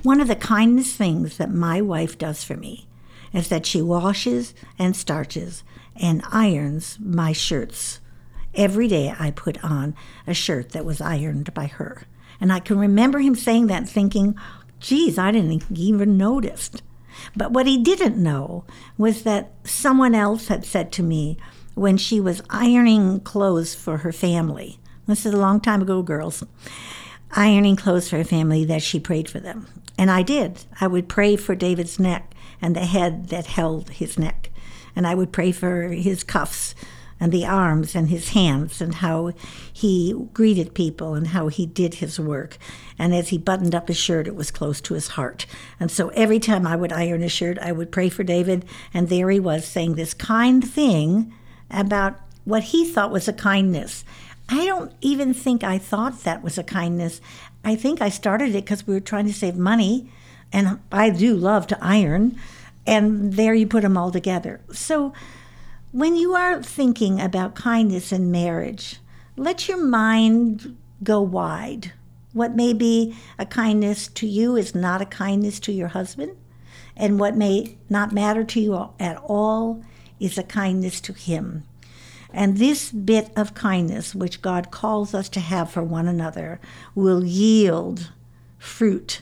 One 0.03 0.21
of 0.21 0.27
the 0.27 0.35
kindest 0.35 0.95
things 0.95 1.37
that 1.37 1.51
my 1.51 1.81
wife 1.81 2.17
does 2.17 2.43
for 2.43 2.55
me 2.55 2.87
is 3.33 3.49
that 3.49 3.65
she 3.65 3.81
washes 3.81 4.53
and 4.77 4.95
starches 4.95 5.63
and 5.95 6.23
irons 6.31 6.97
my 6.99 7.33
shirts. 7.33 7.99
Every 8.53 8.87
day 8.87 9.13
I 9.17 9.31
put 9.31 9.63
on 9.63 9.95
a 10.27 10.33
shirt 10.33 10.69
that 10.69 10.85
was 10.85 11.01
ironed 11.01 11.53
by 11.53 11.65
her. 11.65 12.03
And 12.39 12.53
I 12.53 12.59
can 12.59 12.77
remember 12.77 13.19
him 13.19 13.35
saying 13.35 13.67
that 13.67 13.89
thinking, 13.89 14.35
geez, 14.79 15.17
I 15.17 15.31
didn't 15.31 15.65
even 15.75 16.17
notice. 16.17 16.69
But 17.35 17.51
what 17.51 17.67
he 17.67 17.77
didn't 17.77 18.21
know 18.21 18.65
was 18.97 19.23
that 19.23 19.53
someone 19.63 20.13
else 20.13 20.47
had 20.47 20.65
said 20.65 20.91
to 20.93 21.03
me 21.03 21.37
when 21.73 21.97
she 21.97 22.19
was 22.19 22.43
ironing 22.49 23.19
clothes 23.21 23.73
for 23.73 23.97
her 23.97 24.11
family. 24.11 24.79
This 25.07 25.25
is 25.25 25.33
a 25.33 25.37
long 25.37 25.59
time 25.59 25.81
ago, 25.81 26.01
girls. 26.01 26.43
Ironing 27.31 27.75
clothes 27.75 28.09
for 28.09 28.17
her 28.17 28.23
family, 28.23 28.63
that 28.65 28.83
she 28.83 28.99
prayed 28.99 29.29
for 29.29 29.39
them. 29.39 29.67
And 29.97 30.11
I 30.11 30.21
did. 30.21 30.65
I 30.79 30.87
would 30.87 31.09
pray 31.09 31.35
for 31.35 31.55
David's 31.55 31.99
neck 31.99 32.32
and 32.63 32.75
the 32.75 32.85
head 32.85 33.27
that 33.27 33.45
held 33.45 33.89
his 33.89 34.17
neck. 34.17 34.49
And 34.95 35.05
I 35.05 35.15
would 35.15 35.33
pray 35.33 35.51
for 35.51 35.89
his 35.89 36.23
cuffs 36.23 36.73
and 37.19 37.31
the 37.31 37.45
arms 37.45 37.93
and 37.93 38.09
his 38.09 38.29
hands 38.29 38.79
and 38.79 38.95
how 38.95 39.33
he 39.71 40.15
greeted 40.33 40.73
people 40.73 41.13
and 41.13 41.27
how 41.27 41.49
he 41.49 41.65
did 41.65 41.95
his 41.95 42.19
work. 42.19 42.57
And 42.97 43.13
as 43.13 43.29
he 43.29 43.37
buttoned 43.37 43.75
up 43.75 43.89
his 43.89 43.97
shirt, 43.97 44.27
it 44.27 44.35
was 44.35 44.49
close 44.49 44.79
to 44.81 44.93
his 44.93 45.09
heart. 45.09 45.45
And 45.77 45.91
so 45.91 46.07
every 46.09 46.39
time 46.39 46.65
I 46.65 46.77
would 46.77 46.93
iron 46.93 47.21
a 47.21 47.29
shirt, 47.29 47.59
I 47.59 47.73
would 47.73 47.91
pray 47.91 48.07
for 48.07 48.23
David, 48.23 48.65
and 48.93 49.09
there 49.09 49.29
he 49.29 49.41
was 49.41 49.65
saying 49.65 49.95
this 49.95 50.13
kind 50.13 50.65
thing 50.65 51.33
about 51.69 52.19
what 52.45 52.63
he 52.63 52.85
thought 52.85 53.11
was 53.11 53.27
a 53.27 53.33
kindness. 53.33 54.05
I 54.47 54.65
don't 54.65 54.93
even 55.01 55.33
think 55.33 55.63
I 55.63 55.77
thought 55.77 56.23
that 56.23 56.43
was 56.43 56.57
a 56.57 56.63
kindness. 56.63 57.19
I 57.63 57.75
think 57.75 58.01
I 58.01 58.09
started 58.09 58.49
it 58.49 58.65
because 58.65 58.87
we 58.87 58.93
were 58.93 58.99
trying 58.99 59.27
to 59.27 59.33
save 59.33 59.55
money 59.55 60.09
and 60.53 60.79
I 60.91 61.09
do 61.09 61.35
love 61.35 61.67
to 61.67 61.77
iron, 61.81 62.37
and 62.85 63.33
there 63.33 63.55
you 63.55 63.67
put 63.67 63.81
them 63.81 63.97
all 63.97 64.11
together. 64.11 64.61
So 64.71 65.13
when 65.91 66.15
you 66.15 66.35
are 66.35 66.61
thinking 66.61 67.19
about 67.19 67.55
kindness 67.55 68.11
in 68.11 68.31
marriage, 68.31 68.97
let 69.35 69.67
your 69.67 69.83
mind 69.83 70.77
go 71.03 71.19
wide. 71.21 71.91
What 72.33 72.55
may 72.55 72.73
be 72.73 73.15
a 73.37 73.45
kindness 73.45 74.07
to 74.09 74.27
you 74.27 74.55
is 74.55 74.73
not 74.73 75.01
a 75.01 75.05
kindness 75.05 75.59
to 75.61 75.71
your 75.71 75.89
husband, 75.89 76.37
and 76.95 77.19
what 77.19 77.35
may 77.35 77.77
not 77.89 78.11
matter 78.11 78.43
to 78.43 78.59
you 78.59 78.89
at 78.99 79.17
all 79.17 79.83
is 80.19 80.37
a 80.37 80.43
kindness 80.43 81.01
to 81.01 81.13
him. 81.13 81.63
And 82.31 82.57
this 82.57 82.91
bit 82.91 83.31
of 83.35 83.53
kindness, 83.53 84.15
which 84.15 84.41
God 84.41 84.71
calls 84.71 85.13
us 85.13 85.29
to 85.29 85.39
have 85.39 85.69
for 85.69 85.83
one 85.83 86.07
another, 86.07 86.59
will 86.95 87.23
yield 87.23 88.11
fruit 88.57 89.21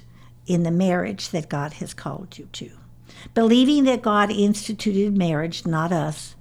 in 0.53 0.63
the 0.63 0.71
marriage 0.71 1.29
that 1.29 1.49
God 1.49 1.73
has 1.73 1.93
called 1.93 2.37
you 2.37 2.47
to. 2.53 2.71
Believing 3.33 3.83
that 3.85 4.01
God 4.01 4.31
instituted 4.31 5.17
marriage, 5.17 5.65
not 5.65 5.91
us, 5.91 6.35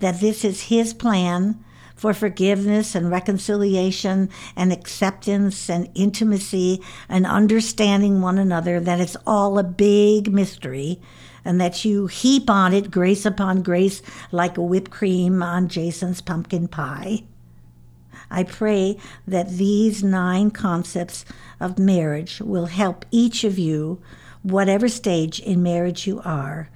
that 0.00 0.20
this 0.20 0.44
is 0.44 0.64
His 0.64 0.92
plan 0.92 1.62
for 1.94 2.12
forgiveness 2.12 2.94
and 2.94 3.10
reconciliation 3.10 4.28
and 4.54 4.72
acceptance 4.72 5.70
and 5.70 5.88
intimacy 5.94 6.82
and 7.08 7.26
understanding 7.26 8.20
one 8.20 8.36
another, 8.38 8.78
that 8.80 9.00
it's 9.00 9.16
all 9.26 9.58
a 9.58 9.64
big 9.64 10.30
mystery, 10.30 11.00
and 11.44 11.60
that 11.60 11.84
you 11.84 12.06
heap 12.06 12.50
on 12.50 12.74
it 12.74 12.90
grace 12.90 13.24
upon 13.24 13.62
grace 13.62 14.02
like 14.30 14.56
whipped 14.56 14.90
cream 14.90 15.42
on 15.42 15.68
Jason's 15.68 16.20
pumpkin 16.20 16.68
pie. 16.68 17.22
I 18.30 18.42
pray 18.42 18.98
that 19.26 19.50
these 19.50 20.02
nine 20.02 20.50
concepts 20.50 21.24
of 21.60 21.78
marriage 21.78 22.40
will 22.40 22.66
help 22.66 23.04
each 23.10 23.44
of 23.44 23.58
you, 23.58 24.00
whatever 24.42 24.88
stage 24.88 25.40
in 25.40 25.62
marriage 25.62 26.06
you 26.06 26.20
are, 26.24 26.68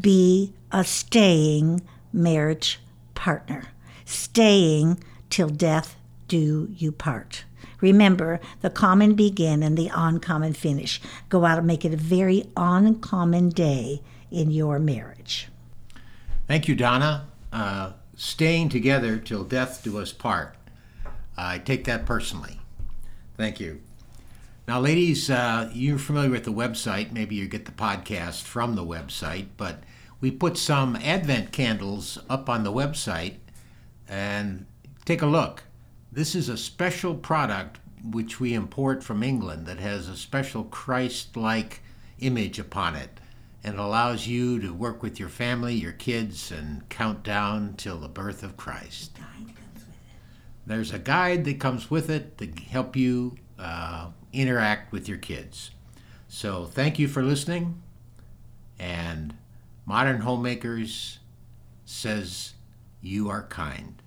be 0.00 0.54
a 0.70 0.84
staying 0.84 1.82
marriage 2.12 2.80
partner, 3.14 3.68
staying 4.04 5.02
till 5.30 5.48
death 5.48 5.96
do 6.28 6.68
you 6.76 6.92
part. 6.92 7.44
Remember, 7.80 8.40
the 8.60 8.70
common 8.70 9.14
begin 9.14 9.62
and 9.62 9.76
the 9.76 9.90
uncommon 9.92 10.52
finish. 10.52 11.00
Go 11.28 11.44
out 11.44 11.58
and 11.58 11.66
make 11.66 11.84
it 11.84 11.92
a 11.92 11.96
very 11.96 12.44
uncommon 12.56 13.48
day 13.48 14.00
in 14.30 14.50
your 14.50 14.78
marriage. 14.78 15.48
Thank 16.46 16.68
you, 16.68 16.74
Donna. 16.74 17.26
Uh, 17.52 17.92
staying 18.16 18.68
together 18.68 19.18
till 19.18 19.44
death 19.44 19.82
do 19.82 19.98
us 19.98 20.12
part. 20.12 20.54
I 21.36 21.58
take 21.58 21.84
that 21.84 22.06
personally. 22.06 22.60
Thank 23.36 23.58
you. 23.60 23.80
Now, 24.68 24.78
ladies, 24.78 25.28
uh, 25.28 25.70
you're 25.72 25.98
familiar 25.98 26.30
with 26.30 26.44
the 26.44 26.52
website. 26.52 27.10
Maybe 27.10 27.34
you 27.34 27.48
get 27.48 27.64
the 27.64 27.72
podcast 27.72 28.42
from 28.42 28.76
the 28.76 28.84
website, 28.84 29.48
but 29.56 29.82
we 30.20 30.30
put 30.30 30.56
some 30.56 30.94
Advent 30.94 31.50
candles 31.50 32.18
up 32.30 32.48
on 32.48 32.62
the 32.62 32.72
website 32.72 33.38
and 34.08 34.66
take 35.04 35.20
a 35.20 35.26
look. 35.26 35.64
This 36.12 36.36
is 36.36 36.48
a 36.48 36.56
special 36.56 37.16
product 37.16 37.80
which 38.04 38.38
we 38.38 38.54
import 38.54 39.02
from 39.02 39.24
England 39.24 39.66
that 39.66 39.80
has 39.80 40.08
a 40.08 40.16
special 40.16 40.62
Christ 40.64 41.36
like 41.36 41.80
image 42.20 42.60
upon 42.60 42.94
it 42.94 43.18
and 43.64 43.78
allows 43.78 44.28
you 44.28 44.60
to 44.60 44.72
work 44.72 45.02
with 45.02 45.18
your 45.18 45.28
family, 45.28 45.74
your 45.74 45.92
kids, 45.92 46.52
and 46.52 46.88
count 46.88 47.24
down 47.24 47.74
till 47.76 47.98
the 47.98 48.08
birth 48.08 48.44
of 48.44 48.56
Christ. 48.56 49.18
There's 50.66 50.92
a 50.92 51.00
guide 51.00 51.44
that 51.46 51.58
comes 51.58 51.90
with 51.90 52.08
it 52.08 52.38
to 52.38 52.46
help 52.46 52.94
you 52.94 53.36
uh, 53.58 54.10
interact 54.32 54.92
with 54.92 55.08
your 55.08 55.18
kids. 55.18 55.70
So, 56.28 56.64
thank 56.64 56.98
you 56.98 57.08
for 57.08 57.22
listening. 57.22 57.82
And 58.78 59.34
Modern 59.86 60.22
Homemakers 60.22 61.18
says, 61.84 62.54
You 63.00 63.28
are 63.28 63.42
kind. 63.44 64.01